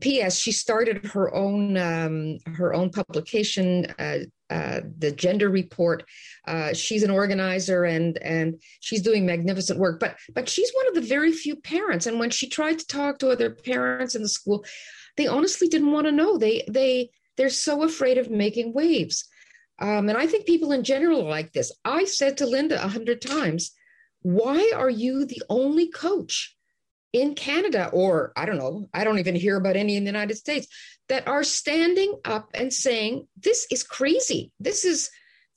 ps 0.01 0.37
she 0.37 0.51
started 0.51 1.07
her 1.07 1.33
own 1.33 1.77
um, 1.77 2.39
her 2.57 2.75
own 2.75 2.91
publication 2.91 3.87
uh, 4.01 4.19
uh, 4.51 4.81
the 4.99 5.13
gender 5.13 5.49
report. 5.49 6.03
Uh, 6.49 6.73
she's 6.73 7.05
an 7.05 7.11
organizer 7.11 7.85
and 7.85 8.19
and 8.19 8.61
she's 8.81 9.03
doing 9.03 9.25
magnificent 9.25 9.79
work 9.79 10.01
but 10.01 10.17
but 10.35 10.49
she's 10.49 10.73
one 10.73 10.89
of 10.89 10.95
the 10.95 11.09
very 11.17 11.31
few 11.31 11.55
parents 11.55 12.07
and 12.07 12.19
when 12.19 12.31
she 12.31 12.49
tried 12.49 12.81
to 12.81 12.87
talk 12.89 13.21
to 13.21 13.31
other 13.31 13.51
parents 13.51 14.17
in 14.17 14.23
the 14.23 14.29
school 14.29 14.65
they 15.17 15.27
honestly 15.27 15.69
didn't 15.69 15.93
want 15.93 16.07
to 16.07 16.13
know. 16.13 16.39
They 16.39 16.65
they 16.69 17.11
they're 17.37 17.51
so 17.51 17.83
afraid 17.83 18.19
of 18.19 18.31
making 18.31 18.73
waves. 18.73 19.25
Um, 19.79 20.09
and 20.09 20.19
I 20.19 20.27
think 20.27 20.47
people 20.47 20.73
in 20.73 20.85
general 20.85 21.23
are 21.23 21.31
like 21.31 21.53
this. 21.53 21.73
I 21.85 22.05
said 22.05 22.37
to 22.39 22.47
Linda 22.47 22.83
a 22.83 22.89
hundred 22.89 23.21
times, 23.21 23.73
why 24.21 24.73
are 24.75 24.91
you 24.91 25.25
the 25.25 25.43
only 25.49 25.89
coach 25.89 26.57
in 27.13 27.35
Canada, 27.35 27.91
or 27.93 28.33
I 28.37 28.47
don't 28.47 28.59
know, 28.59 28.89
I 28.95 29.05
don't 29.05 29.19
even 29.19 29.35
hear 29.35 29.57
about 29.57 29.77
any 29.77 29.97
in 29.97 30.05
the 30.05 30.11
United 30.11 30.37
States 30.37 30.67
that 31.09 31.29
are 31.29 31.45
standing 31.45 32.19
up 32.25 32.51
and 32.55 32.73
saying, 32.73 33.29
this 33.37 33.67
is 33.71 33.83
crazy. 33.83 34.51
This 34.59 34.85
is 34.85 35.11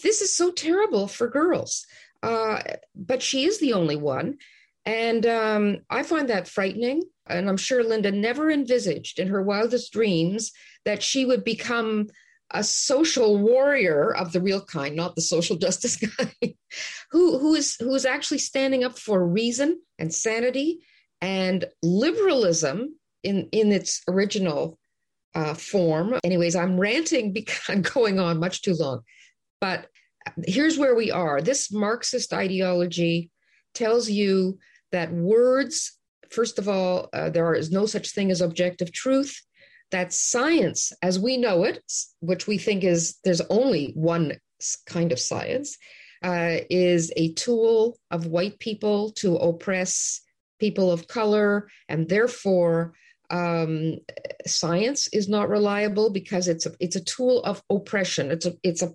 this 0.04 0.22
is 0.22 0.36
so 0.36 0.52
terrible 0.52 1.08
for 1.08 1.30
girls. 1.30 1.86
Uh, 2.22 2.62
but 2.96 3.22
she 3.22 3.46
is 3.46 3.60
the 3.60 3.74
only 3.74 3.96
one. 3.96 4.38
And 4.86 5.26
um, 5.26 5.78
I 5.90 6.04
find 6.04 6.30
that 6.30 6.48
frightening. 6.48 7.04
And 7.28 7.50
I'm 7.50 7.58
sure 7.58 7.84
Linda 7.84 8.12
never 8.12 8.52
envisaged 8.52 9.20
in 9.20 9.28
her 9.30 9.42
wildest 9.42 9.92
dreams 9.92 10.52
that 10.86 11.02
she 11.02 11.26
would 11.26 11.44
become 11.44 12.08
a 12.52 12.64
social 12.64 13.38
warrior 13.38 14.16
of 14.16 14.32
the 14.32 14.42
real 14.42 14.62
kind, 14.62 14.96
not 14.96 15.16
the 15.16 15.22
social 15.22 15.56
justice 15.66 15.98
guy, 15.98 16.56
who, 17.12 17.40
who 17.40 17.56
is 17.56 17.76
who 17.80 17.94
is 17.96 18.06
actually 18.06 18.38
standing 18.38 18.84
up 18.84 18.98
for 18.98 19.26
reason 19.26 19.82
and 19.98 20.14
sanity 20.14 20.80
and 21.22 21.66
liberalism 21.82 22.96
in 23.24 23.50
in 23.52 23.72
its 23.72 24.02
original 24.08 24.78
uh, 25.34 25.54
form. 25.54 26.16
Anyways, 26.24 26.56
I'm 26.56 26.80
ranting 26.80 27.34
because 27.34 27.62
I'm 27.70 27.82
going 27.82 28.20
on 28.20 28.40
much 28.40 28.62
too 28.62 28.76
long, 28.76 29.02
but 29.60 29.88
here's 30.46 30.78
where 30.78 30.96
we 30.96 31.12
are. 31.12 31.42
This 31.42 31.72
Marxist 31.72 32.34
ideology 32.34 33.32
tells 33.74 34.10
you 34.10 34.58
that 34.92 35.12
words, 35.12 35.95
first 36.32 36.60
of 36.60 36.68
all, 36.68 37.10
uh, 37.14 37.30
there 37.30 37.54
is 37.54 37.72
no 37.72 37.86
such 37.86 38.12
thing 38.12 38.32
as 38.32 38.42
objective 38.42 38.92
truth. 38.92 39.42
That 39.92 40.14
science, 40.14 40.92
as 41.02 41.20
we 41.20 41.38
know 41.38 41.64
it, 41.64 41.82
which 42.20 42.48
we 42.48 42.58
think 42.58 42.84
is 42.84 43.18
there's 43.24 43.42
only 43.42 43.92
one 43.96 44.34
kind 44.88 45.12
of 45.12 45.20
science, 45.20 45.78
uh, 46.24 46.58
is 46.70 47.12
a 47.16 47.34
tool 47.34 47.98
of 48.10 48.26
white 48.26 48.58
people 48.60 49.12
to 49.12 49.36
oppress 49.36 50.22
people 50.60 50.92
of 50.92 51.08
color, 51.08 51.70
and 51.88 52.10
therefore 52.10 52.94
um, 53.30 53.98
science 54.46 55.08
is 55.10 55.28
not 55.28 55.50
reliable 55.50 56.10
because 56.10 56.48
it's 56.48 56.66
a 56.66 56.72
it's 56.80 56.96
a 56.96 57.04
tool 57.04 57.44
of 57.44 57.62
oppression. 57.70 58.32
It's 58.32 58.46
a 58.46 58.54
it's 58.64 58.82
a 58.82 58.94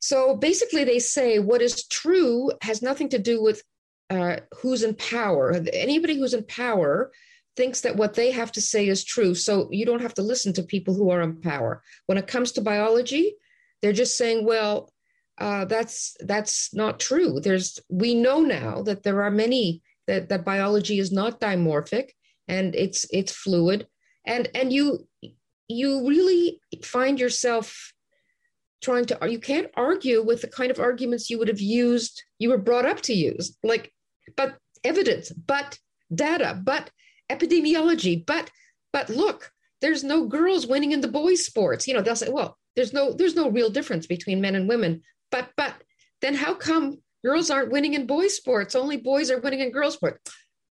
so 0.00 0.36
basically 0.36 0.84
they 0.84 0.98
say 0.98 1.38
what 1.38 1.62
is 1.62 1.86
true 1.88 2.52
has 2.62 2.82
nothing 2.82 3.08
to 3.10 3.18
do 3.18 3.42
with 3.42 3.62
uh, 4.10 4.36
who's 4.60 4.82
in 4.82 4.94
power. 4.94 5.52
Anybody 5.72 6.16
who's 6.16 6.34
in 6.34 6.44
power 6.44 7.12
thinks 7.56 7.80
that 7.82 7.96
what 7.96 8.14
they 8.14 8.30
have 8.30 8.52
to 8.52 8.60
say 8.60 8.88
is 8.88 9.04
true. 9.04 9.34
So 9.34 9.68
you 9.70 9.84
don't 9.84 10.02
have 10.02 10.14
to 10.14 10.22
listen 10.22 10.52
to 10.54 10.62
people 10.62 10.94
who 10.94 11.10
are 11.10 11.22
in 11.22 11.40
power. 11.40 11.82
When 12.06 12.18
it 12.18 12.26
comes 12.26 12.52
to 12.52 12.60
biology, 12.60 13.34
they're 13.82 13.92
just 13.92 14.16
saying, 14.16 14.46
well, 14.46 14.92
uh, 15.38 15.64
that's 15.66 16.16
that's 16.20 16.74
not 16.74 16.98
true. 16.98 17.40
There's 17.40 17.78
we 17.88 18.14
know 18.14 18.40
now 18.40 18.82
that 18.82 19.02
there 19.02 19.22
are 19.22 19.30
many 19.30 19.82
that, 20.08 20.28
that 20.30 20.44
biology 20.44 20.98
is 20.98 21.12
not 21.12 21.40
dimorphic 21.40 22.10
and 22.48 22.74
it's 22.74 23.06
it's 23.12 23.30
fluid 23.30 23.86
and 24.26 24.48
and 24.54 24.72
you 24.72 25.06
you 25.68 26.08
really 26.08 26.60
find 26.82 27.20
yourself 27.20 27.92
trying 28.82 29.04
to 29.04 29.18
you 29.28 29.38
can't 29.38 29.70
argue 29.76 30.22
with 30.22 30.40
the 30.40 30.48
kind 30.48 30.70
of 30.70 30.80
arguments 30.80 31.28
you 31.28 31.38
would 31.38 31.48
have 31.48 31.60
used 31.60 32.22
you 32.38 32.48
were 32.48 32.58
brought 32.58 32.86
up 32.86 33.00
to 33.02 33.12
use 33.12 33.56
like 33.62 33.92
but 34.36 34.56
evidence 34.84 35.30
but 35.32 35.78
data 36.14 36.60
but 36.62 36.90
epidemiology 37.30 38.24
but 38.24 38.50
but 38.92 39.08
look 39.10 39.52
there's 39.80 40.04
no 40.04 40.26
girls 40.26 40.66
winning 40.66 40.92
in 40.92 41.00
the 41.00 41.08
boys 41.08 41.44
sports. 41.44 41.86
You 41.86 41.94
know 41.94 42.02
they'll 42.02 42.16
say 42.16 42.30
well 42.30 42.56
there's 42.76 42.92
no 42.92 43.12
there's 43.12 43.34
no 43.34 43.50
real 43.50 43.70
difference 43.70 44.06
between 44.06 44.40
men 44.40 44.54
and 44.54 44.68
women. 44.68 45.02
But 45.30 45.50
but 45.56 45.74
then 46.20 46.34
how 46.34 46.54
come 46.54 46.98
girls 47.24 47.50
aren't 47.50 47.70
winning 47.70 47.94
in 47.94 48.06
boys 48.06 48.34
sports? 48.34 48.74
Only 48.74 48.96
boys 48.96 49.30
are 49.30 49.40
winning 49.40 49.60
in 49.60 49.70
girls 49.70 49.94
sports. 49.94 50.18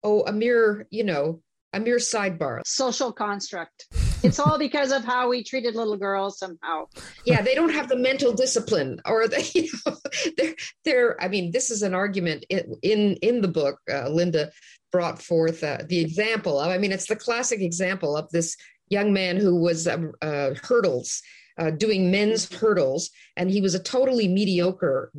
Oh 0.03 0.23
a 0.25 0.31
mere 0.31 0.87
you 0.89 1.03
know 1.03 1.41
a 1.73 1.79
mere 1.79 1.97
sidebar. 1.97 2.61
Social 2.65 3.11
construct 3.11 3.87
it's 4.24 4.39
all 4.39 4.57
because 4.57 4.91
of 4.91 5.03
how 5.03 5.29
we 5.29 5.43
treated 5.43 5.75
little 5.75 5.97
girls 5.97 6.39
somehow 6.39 6.86
yeah 7.25 7.41
they 7.41 7.53
don't 7.53 7.74
have 7.74 7.88
the 7.88 7.95
mental 7.95 8.33
discipline 8.33 9.00
or 9.05 9.27
the 9.27 9.41
you 9.53 9.69
know 9.86 9.95
they're 10.38 10.55
they're 10.86 11.21
i 11.21 11.27
mean 11.27 11.51
this 11.51 11.69
is 11.69 11.81
an 11.81 11.93
argument 11.93 12.45
in 12.50 12.75
in, 12.81 13.13
in 13.21 13.41
the 13.41 13.47
book 13.47 13.79
uh, 13.91 14.09
linda 14.09 14.51
brought 14.91 15.21
forth 15.21 15.63
uh, 15.63 15.79
the 15.88 16.00
example 16.00 16.59
of 16.59 16.69
i 16.69 16.77
mean 16.77 16.91
it's 16.91 17.07
the 17.07 17.15
classic 17.15 17.62
example 17.62 18.15
of 18.15 18.29
this 18.31 18.55
young 18.89 19.13
man 19.13 19.38
who 19.38 19.55
was 19.55 19.88
uh, 19.88 19.97
uh 20.21 20.53
hurdles 20.63 21.21
uh, 21.59 21.71
doing 21.71 22.12
men's 22.12 22.51
hurdles 22.51 23.09
and 23.36 23.50
he 23.50 23.62
was 23.62 23.75
a 23.75 23.79
totally 23.79 24.27
mediocre 24.27 25.12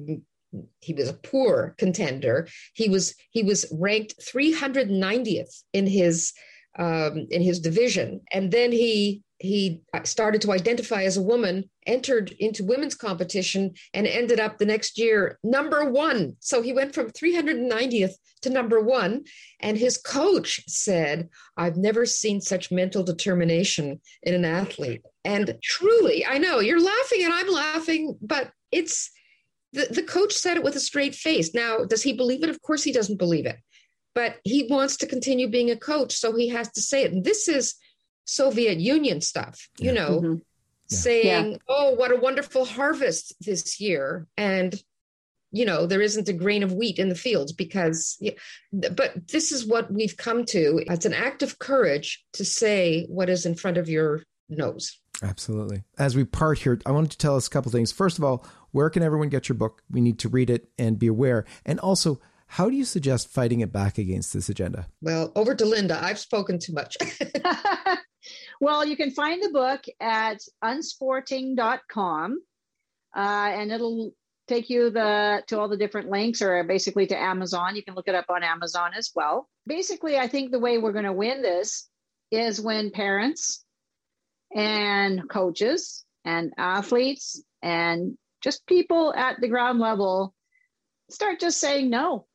he 0.81 0.95
was 0.95 1.09
a 1.09 1.14
poor 1.14 1.75
contender. 1.76 2.49
He 2.73 2.88
was 2.88 3.14
he 3.31 3.43
was 3.43 3.67
ranked 3.71 4.14
390th 4.19 5.62
in 5.73 5.87
his 5.87 6.33
um, 6.79 7.27
in 7.31 7.43
his 7.43 7.61
division, 7.61 8.21
and 8.33 8.51
then 8.51 8.73
he 8.73 9.23
he 9.41 9.83
started 10.03 10.43
to 10.43 10.51
identify 10.53 11.05
as 11.05 11.17
a 11.17 11.23
woman, 11.23 11.71
entered 11.87 12.33
into 12.41 12.65
women's 12.65 12.97
competition, 12.97 13.73
and 13.95 14.07
ended 14.07 14.41
up 14.41 14.59
the 14.59 14.67
next 14.67 14.99
year 14.99 15.39
number 15.45 15.89
one. 15.91 16.37
So 16.41 16.61
he 16.61 16.73
went 16.73 16.93
from 16.93 17.11
390th 17.11 18.15
to 18.43 18.51
number 18.51 18.81
one. 18.81 19.25
And 19.61 19.79
his 19.79 19.97
coach 19.97 20.61
said, 20.67 21.29
I've 21.57 21.77
never 21.77 22.05
seen 22.05 22.41
such 22.41 22.73
mental 22.73 23.05
determination 23.05 24.01
in 24.23 24.35
an 24.35 24.45
athlete. 24.45 25.03
And 25.25 25.57
truly, 25.63 26.27
I 26.27 26.39
know 26.39 26.59
you're 26.59 26.83
laughing 26.83 27.25
and 27.25 27.33
I'm 27.33 27.49
laughing, 27.49 28.19
but 28.21 28.51
it's 28.73 29.11
the, 29.73 29.87
the 29.91 30.03
coach 30.03 30.33
said 30.33 30.57
it 30.57 30.65
with 30.65 30.77
a 30.77 30.81
straight 30.81 31.15
face. 31.15 31.55
Now, 31.55 31.85
does 31.85 32.03
he 32.03 32.13
believe 32.13 32.43
it? 32.43 32.51
Of 32.51 32.61
course 32.63 32.83
he 32.83 32.93
doesn't 32.93 33.19
believe 33.19 33.47
it. 33.47 33.59
But 34.15 34.37
he 34.45 34.67
wants 34.69 34.97
to 34.99 35.07
continue 35.07 35.49
being 35.49 35.71
a 35.71 35.77
coach, 35.77 36.17
so 36.17 36.35
he 36.35 36.49
has 36.49 36.71
to 36.73 36.81
say 36.81 37.05
it. 37.05 37.12
And 37.12 37.25
this 37.25 37.49
is 37.49 37.75
Soviet 38.25 38.79
Union 38.79 39.21
stuff, 39.21 39.69
you 39.79 39.93
yeah. 39.93 39.93
know, 39.93 40.21
mm-hmm. 40.21 40.33
yeah. 40.33 40.38
saying, 40.99 41.53
yeah. 41.53 41.59
oh, 41.69 41.95
what 41.95 42.11
a 42.11 42.17
wonderful 42.17 42.65
harvest 42.65 43.35
this 43.41 43.81
year. 43.81 44.27
And, 44.37 44.75
you 45.53 45.65
know, 45.65 45.87
there 45.87 46.00
isn't 46.03 46.29
a 46.29 46.33
grain 46.33 46.62
of 46.62 46.73
wheat 46.73 46.99
in 46.99 47.09
the 47.09 47.15
fields 47.15 47.53
because, 47.53 48.21
but 48.73 49.29
this 49.29 49.53
is 49.53 49.67
what 49.67 49.93
we've 49.93 50.17
come 50.17 50.45
to. 50.47 50.83
It's 50.88 51.07
an 51.07 51.15
act 51.15 51.43
of 51.43 51.59
courage 51.59 52.25
to 52.35 52.45
say 52.45 53.07
what 53.09 53.31
is 53.31 53.47
in 53.47 53.55
front 53.55 53.77
of 53.77 53.88
your 53.88 54.25
nose. 54.49 54.99
Absolutely. 55.23 55.83
As 55.99 56.15
we 56.17 56.25
part 56.25 56.59
here, 56.59 56.79
I 56.87 56.93
wanted 56.93 57.12
to 57.12 57.19
tell 57.19 57.37
us 57.37 57.47
a 57.47 57.50
couple 57.50 57.73
things. 57.73 57.93
First 57.93 58.19
of 58.19 58.25
all, 58.25 58.47
where 58.73 58.91
can 58.91 59.03
everyone 59.03 59.29
get 59.29 59.49
your 59.49 59.57
book? 59.57 59.83
We 59.91 60.00
need 60.00 60.19
to 60.21 60.29
read 60.29 60.50
it 60.50 60.69
and 60.79 60.99
be 60.99 61.07
aware. 61.07 61.45
And 61.65 61.81
also, 61.81 62.21
how 62.49 62.71
do 62.71 62.76
you 62.76 62.85
suggest 62.85 63.29
fighting 63.29 63.61
it 63.61 63.73
back 63.73 63.99
against 63.99 64.33
this 64.33 64.49
agenda? 64.49 64.87
Well, 65.03 65.33
over 65.37 65.55
to 65.55 65.64
Linda. 65.66 66.03
I've 66.03 66.18
spoken 66.18 66.59
too 66.59 66.73
much. 66.73 66.96
well, 68.61 68.87
you 68.87 68.96
can 68.96 69.11
find 69.11 69.42
the 69.42 69.51
book 69.51 69.85
at 70.01 70.40
unsporting.com 70.64 72.42
uh, 73.14 73.20
and 73.20 73.70
it'll 73.70 74.12
take 74.49 74.70
you 74.70 74.88
the 74.88 75.42
to 75.49 75.61
all 75.61 75.68
the 75.68 75.77
different 75.77 76.09
links 76.09 76.40
or 76.40 76.64
basically 76.64 77.07
to 77.09 77.18
Amazon. 77.18 77.77
You 77.77 77.85
can 77.85 77.94
look 77.94 78.09
it 78.09 78.14
up 78.14 78.31
on 78.31 78.42
Amazon 78.42 78.92
as 78.96 79.11
well. 79.14 79.46
Basically, 79.66 80.16
I 80.16 80.27
think 80.27 80.51
the 80.51 80.59
way 80.59 80.79
we're 80.79 80.92
going 80.92 81.05
to 81.05 81.12
win 81.12 81.42
this 81.42 81.87
is 82.31 82.61
when 82.61 82.90
parents 82.90 83.62
and 84.57 85.29
coaches 85.29 86.03
and 86.25 86.55
athletes 86.57 87.42
and 87.62 88.16
just 88.40 88.66
people 88.66 89.12
at 89.14 89.38
the 89.38 89.49
ground 89.49 89.81
level 89.81 90.35
start 91.11 91.40
just 91.40 91.61
saying 91.61 91.90
no 91.90 92.27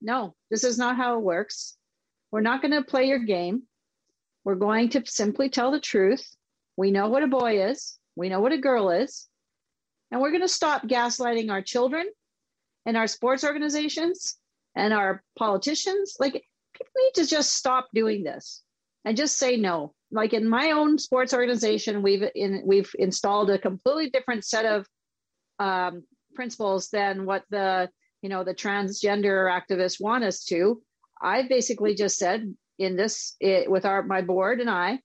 no 0.00 0.34
this 0.50 0.64
is 0.64 0.78
not 0.78 0.96
how 0.96 1.18
it 1.18 1.22
works. 1.22 1.76
We're 2.30 2.40
not 2.40 2.62
going 2.62 2.72
to 2.72 2.82
play 2.82 3.04
your 3.04 3.18
game. 3.18 3.62
We're 4.44 4.56
going 4.56 4.90
to 4.90 5.02
simply 5.06 5.48
tell 5.48 5.70
the 5.70 5.80
truth. 5.80 6.24
We 6.76 6.90
know 6.90 7.08
what 7.08 7.22
a 7.22 7.28
boy 7.28 7.64
is. 7.64 7.98
We 8.14 8.28
know 8.28 8.40
what 8.40 8.52
a 8.52 8.58
girl 8.58 8.90
is. 8.90 9.26
And 10.10 10.20
we're 10.20 10.30
going 10.30 10.42
to 10.42 10.48
stop 10.48 10.86
gaslighting 10.86 11.50
our 11.50 11.62
children 11.62 12.06
and 12.84 12.96
our 12.96 13.06
sports 13.06 13.42
organizations 13.42 14.36
and 14.76 14.92
our 14.92 15.22
politicians. 15.36 16.16
Like 16.20 16.32
people 16.74 16.92
need 16.96 17.14
to 17.14 17.26
just 17.26 17.54
stop 17.54 17.88
doing 17.92 18.22
this 18.22 18.62
and 19.04 19.16
just 19.16 19.38
say 19.38 19.56
no. 19.56 19.94
Like 20.12 20.32
in 20.32 20.48
my 20.48 20.72
own 20.72 20.98
sports 20.98 21.34
organization 21.34 22.02
we've 22.02 22.24
in 22.34 22.62
we've 22.64 22.94
installed 22.98 23.50
a 23.50 23.58
completely 23.58 24.10
different 24.10 24.44
set 24.44 24.64
of 24.64 24.86
um, 25.58 26.04
principles 26.34 26.88
than 26.90 27.26
what 27.26 27.42
the 27.50 27.88
you 28.26 28.30
know 28.30 28.42
the 28.42 28.52
transgender 28.52 29.48
activists 29.48 30.00
want 30.00 30.24
us 30.24 30.42
to. 30.46 30.82
I 31.22 31.46
basically 31.46 31.94
just 31.94 32.18
said 32.18 32.52
in 32.76 32.96
this 32.96 33.36
it, 33.38 33.70
with 33.70 33.84
our 33.86 34.02
my 34.02 34.20
board 34.20 34.60
and 34.60 34.68
i 34.68 34.98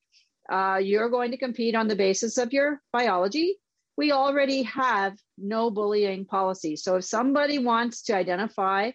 uh, 0.52 0.78
you're 0.78 1.12
going 1.12 1.30
to 1.30 1.38
compete 1.38 1.76
on 1.76 1.88
the 1.88 1.96
basis 1.96 2.40
of 2.40 2.52
your 2.52 2.82
biology. 2.92 3.58
We 3.96 4.12
already 4.12 4.64
have 4.64 5.14
no 5.38 5.70
bullying 5.70 6.26
policy. 6.26 6.76
So 6.76 6.96
if 6.96 7.06
somebody 7.06 7.60
wants 7.60 8.02
to 8.06 8.16
identify 8.16 8.90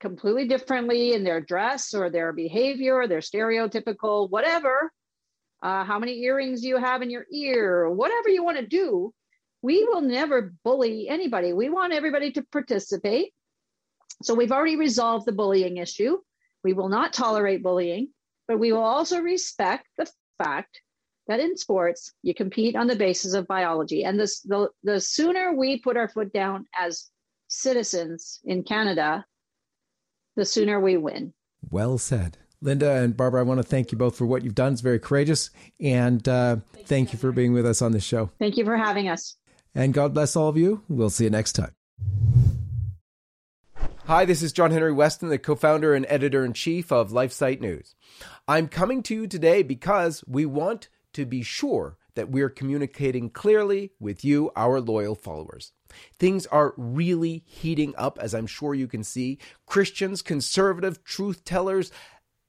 completely 0.00 0.48
differently 0.48 1.14
in 1.14 1.22
their 1.22 1.40
dress 1.40 1.94
or 1.94 2.10
their 2.10 2.32
behavior 2.32 2.96
or 2.96 3.06
their 3.06 3.20
stereotypical 3.20 4.28
whatever 4.28 4.90
uh, 5.62 5.84
how 5.84 6.00
many 6.00 6.18
earrings 6.24 6.64
you 6.64 6.76
have 6.76 7.00
in 7.00 7.10
your 7.10 7.26
ear 7.32 7.88
whatever 7.88 8.28
you 8.28 8.42
want 8.44 8.58
to 8.58 8.66
do 8.66 9.14
we 9.66 9.84
will 9.84 10.00
never 10.00 10.54
bully 10.62 11.08
anybody. 11.08 11.52
We 11.52 11.70
want 11.70 11.92
everybody 11.92 12.30
to 12.30 12.42
participate. 12.52 13.32
So 14.22 14.32
we've 14.32 14.52
already 14.52 14.76
resolved 14.76 15.26
the 15.26 15.32
bullying 15.32 15.78
issue. 15.78 16.18
We 16.62 16.72
will 16.72 16.88
not 16.88 17.12
tolerate 17.12 17.64
bullying, 17.64 18.10
but 18.46 18.60
we 18.60 18.72
will 18.72 18.84
also 18.84 19.18
respect 19.18 19.88
the 19.98 20.08
fact 20.38 20.80
that 21.26 21.40
in 21.40 21.56
sports 21.56 22.12
you 22.22 22.32
compete 22.32 22.76
on 22.76 22.86
the 22.86 22.94
basis 22.94 23.34
of 23.34 23.48
biology. 23.48 24.04
And 24.04 24.20
this, 24.20 24.40
the, 24.42 24.68
the 24.84 25.00
sooner 25.00 25.52
we 25.52 25.80
put 25.80 25.96
our 25.96 26.08
foot 26.08 26.32
down 26.32 26.66
as 26.78 27.10
citizens 27.48 28.38
in 28.44 28.62
Canada, 28.62 29.24
the 30.36 30.44
sooner 30.44 30.78
we 30.78 30.96
win. 30.96 31.34
Well 31.70 31.98
said. 31.98 32.38
Linda 32.62 33.02
and 33.02 33.16
Barbara, 33.16 33.40
I 33.40 33.42
want 33.42 33.58
to 33.58 33.64
thank 33.64 33.90
you 33.90 33.98
both 33.98 34.16
for 34.16 34.26
what 34.26 34.44
you've 34.44 34.54
done. 34.54 34.74
It's 34.74 34.80
very 34.80 35.00
courageous. 35.00 35.50
And 35.80 36.26
uh, 36.28 36.58
thank 36.84 37.12
you 37.12 37.18
for 37.18 37.32
being 37.32 37.52
with 37.52 37.66
us 37.66 37.82
on 37.82 37.90
this 37.90 38.04
show. 38.04 38.30
Thank 38.38 38.56
you 38.56 38.64
for 38.64 38.76
having 38.76 39.08
us. 39.08 39.36
And 39.76 39.92
God 39.92 40.14
bless 40.14 40.34
all 40.36 40.48
of 40.48 40.56
you. 40.56 40.82
We'll 40.88 41.10
see 41.10 41.24
you 41.24 41.30
next 41.30 41.52
time. 41.52 41.72
Hi, 44.06 44.24
this 44.24 44.42
is 44.42 44.54
John 44.54 44.70
Henry 44.70 44.92
Westen, 44.92 45.28
the 45.28 45.38
co 45.38 45.54
founder 45.54 45.94
and 45.94 46.06
editor 46.08 46.46
in 46.46 46.54
chief 46.54 46.90
of 46.90 47.10
LifeSite 47.10 47.60
News. 47.60 47.94
I'm 48.48 48.68
coming 48.68 49.02
to 49.02 49.14
you 49.14 49.26
today 49.26 49.62
because 49.62 50.24
we 50.26 50.46
want 50.46 50.88
to 51.12 51.26
be 51.26 51.42
sure 51.42 51.98
that 52.14 52.30
we're 52.30 52.48
communicating 52.48 53.28
clearly 53.28 53.92
with 54.00 54.24
you, 54.24 54.50
our 54.56 54.80
loyal 54.80 55.14
followers. 55.14 55.72
Things 56.18 56.46
are 56.46 56.72
really 56.78 57.42
heating 57.46 57.92
up, 57.98 58.18
as 58.18 58.34
I'm 58.34 58.46
sure 58.46 58.74
you 58.74 58.86
can 58.88 59.04
see. 59.04 59.38
Christians, 59.66 60.22
conservative 60.22 61.04
truth 61.04 61.44
tellers, 61.44 61.92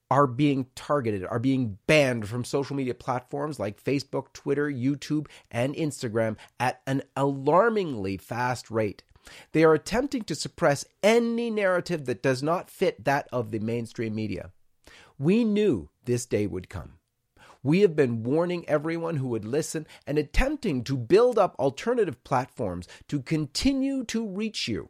are 0.10 0.28
being 0.28 0.68
targeted, 0.76 1.26
are 1.26 1.40
being 1.40 1.78
banned 1.88 2.28
from 2.28 2.44
social 2.44 2.76
media 2.76 2.94
platforms 2.94 3.60
like 3.60 3.84
Facebook, 3.84 4.32
Twitter, 4.34 4.70
YouTube, 4.72 5.28
and 5.52 5.76
Instagram 5.76 6.38
at 6.60 6.82
an 6.88 7.04
alarmingly 7.16 8.18
fast 8.18 8.72
rate. 8.72 9.04
They 9.52 9.64
are 9.64 9.74
attempting 9.74 10.24
to 10.24 10.36
suppress 10.36 10.86
any 11.04 11.50
narrative 11.50 12.06
that 12.06 12.24
does 12.24 12.42
not 12.42 12.70
fit 12.70 13.04
that 13.04 13.28
of 13.32 13.52
the 13.52 13.60
mainstream 13.60 14.16
media. 14.16 14.52
We 15.20 15.44
knew 15.44 15.90
this 16.06 16.26
day 16.26 16.48
would 16.48 16.70
come. 16.70 16.94
We 17.64 17.82
have 17.82 17.96
been 17.96 18.24
warning 18.24 18.68
everyone 18.70 19.18
who 19.18 19.28
would 19.30 19.44
listen 19.44 19.88
and 20.06 20.18
attempting 20.18 20.84
to 20.86 20.96
build 20.96 21.38
up 21.38 21.56
alternative 21.60 22.24
platforms 22.24 22.88
to 23.10 23.22
continue 23.22 24.06
to 24.06 24.26
reach 24.26 24.70
you. 24.70 24.90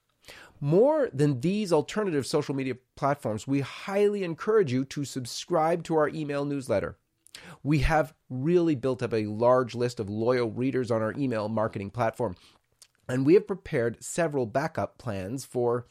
More 0.63 1.09
than 1.11 1.41
these 1.41 1.73
alternative 1.73 2.27
social 2.27 2.53
media 2.53 2.75
platforms, 2.95 3.47
we 3.47 3.61
highly 3.61 4.23
encourage 4.23 4.71
you 4.71 4.85
to 4.85 5.03
subscribe 5.03 5.83
to 5.85 5.95
our 5.95 6.07
email 6.09 6.45
newsletter. 6.45 6.97
We 7.63 7.79
have 7.79 8.13
really 8.29 8.75
built 8.75 9.01
up 9.01 9.11
a 9.11 9.25
large 9.25 9.73
list 9.73 9.99
of 9.99 10.07
loyal 10.07 10.51
readers 10.51 10.91
on 10.91 11.01
our 11.01 11.13
email 11.13 11.49
marketing 11.49 11.89
platform, 11.89 12.35
and 13.09 13.25
we 13.25 13.33
have 13.33 13.47
prepared 13.47 14.03
several 14.03 14.45
backup 14.45 14.99
plans 14.99 15.45
for, 15.45 15.87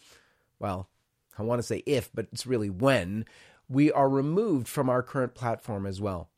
well, 0.61 0.89
I 1.37 1.43
want 1.43 1.59
to 1.59 1.67
say 1.67 1.83
if, 1.85 2.09
but 2.15 2.29
it's 2.33 2.47
really 2.47 2.71
when, 2.71 3.25
we 3.69 3.91
are 3.91 4.09
removed 4.09 4.69
from 4.69 4.89
our 4.89 5.03
current 5.03 5.35
platform 5.35 5.85
as 5.85 6.01
well. 6.01 6.31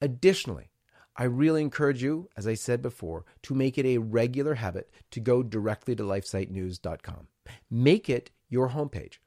Additionally, 0.00 0.70
I 1.16 1.24
really 1.24 1.60
encourage 1.60 2.02
you, 2.02 2.30
as 2.36 2.46
I 2.46 2.54
said 2.54 2.80
before, 2.80 3.24
to 3.42 3.54
make 3.54 3.76
it 3.76 3.84
a 3.84 3.98
regular 3.98 4.54
habit 4.54 4.90
to 5.10 5.20
go 5.20 5.42
directly 5.42 5.96
to 5.96 6.02
lifesitenews.com. 6.02 7.26
Make 7.70 8.08
it 8.08 8.30
your 8.48 8.70
homepage. 8.70 9.18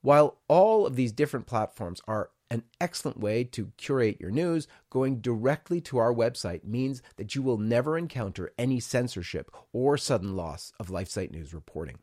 While 0.00 0.38
all 0.48 0.86
of 0.86 0.96
these 0.96 1.12
different 1.12 1.46
platforms 1.46 2.00
are 2.08 2.30
an 2.50 2.64
excellent 2.80 3.18
way 3.18 3.44
to 3.44 3.72
curate 3.78 4.20
your 4.20 4.30
news, 4.30 4.68
going 4.90 5.20
directly 5.20 5.80
to 5.80 5.96
our 5.96 6.12
website 6.12 6.64
means 6.64 7.02
that 7.16 7.34
you 7.34 7.40
will 7.40 7.56
never 7.56 7.96
encounter 7.96 8.52
any 8.58 8.78
censorship 8.78 9.50
or 9.72 9.96
sudden 9.96 10.36
loss 10.36 10.72
of 10.78 10.88
LifeSite 10.88 11.30
News 11.30 11.54
reporting. 11.54 11.98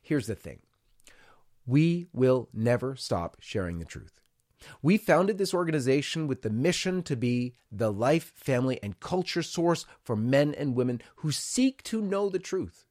Here's 0.00 0.26
the 0.26 0.34
thing 0.34 0.60
we 1.66 2.06
will 2.12 2.48
never 2.54 2.96
stop 2.96 3.36
sharing 3.40 3.78
the 3.78 3.84
truth. 3.84 4.20
We 4.82 4.96
founded 4.96 5.38
this 5.38 5.54
organization 5.54 6.26
with 6.26 6.42
the 6.42 6.50
mission 6.50 7.02
to 7.04 7.16
be 7.16 7.54
the 7.70 7.92
life, 7.92 8.32
family, 8.34 8.78
and 8.82 9.00
culture 9.00 9.42
source 9.42 9.86
for 10.02 10.16
men 10.16 10.54
and 10.54 10.74
women 10.74 11.00
who 11.16 11.30
seek 11.30 11.82
to 11.84 12.00
know 12.00 12.28
the 12.28 12.38
truth. 12.38 12.84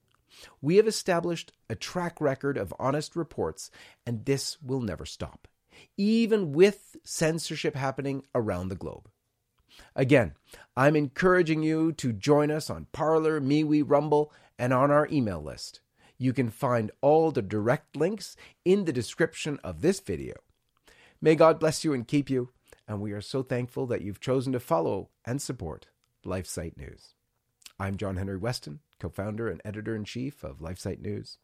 We 0.61 0.77
have 0.77 0.87
established 0.87 1.51
a 1.69 1.75
track 1.75 2.19
record 2.21 2.57
of 2.57 2.73
honest 2.79 3.15
reports, 3.15 3.71
and 4.05 4.25
this 4.25 4.61
will 4.61 4.81
never 4.81 5.05
stop, 5.05 5.47
even 5.97 6.51
with 6.51 6.95
censorship 7.03 7.75
happening 7.75 8.23
around 8.33 8.69
the 8.69 8.75
globe. 8.75 9.09
Again, 9.95 10.33
I'm 10.75 10.95
encouraging 10.95 11.63
you 11.63 11.91
to 11.93 12.11
join 12.11 12.51
us 12.51 12.69
on 12.69 12.87
Parler, 12.91 13.39
MeWe, 13.39 13.83
Rumble, 13.85 14.33
and 14.57 14.73
on 14.73 14.91
our 14.91 15.07
email 15.11 15.41
list. 15.41 15.81
You 16.17 16.33
can 16.33 16.49
find 16.49 16.91
all 17.01 17.31
the 17.31 17.41
direct 17.41 17.95
links 17.95 18.35
in 18.65 18.85
the 18.85 18.93
description 18.93 19.59
of 19.63 19.81
this 19.81 19.99
video. 19.99 20.35
May 21.21 21.35
God 21.35 21.59
bless 21.59 21.83
you 21.83 21.93
and 21.93 22.07
keep 22.07 22.29
you, 22.29 22.49
and 22.87 22.99
we 23.01 23.13
are 23.13 23.21
so 23.21 23.41
thankful 23.41 23.85
that 23.87 24.01
you've 24.01 24.19
chosen 24.19 24.51
to 24.53 24.59
follow 24.59 25.09
and 25.25 25.41
support 25.41 25.87
LifeSite 26.25 26.77
News. 26.77 27.13
I'm 27.81 27.95
John 27.95 28.17
Henry 28.17 28.37
Westen, 28.37 28.79
co 28.99 29.07
founder 29.07 29.47
and 29.47 29.61
editor 29.63 29.95
in 29.95 30.03
chief 30.03 30.43
of 30.43 30.59
LifeSite 30.59 30.99
News. 30.99 31.37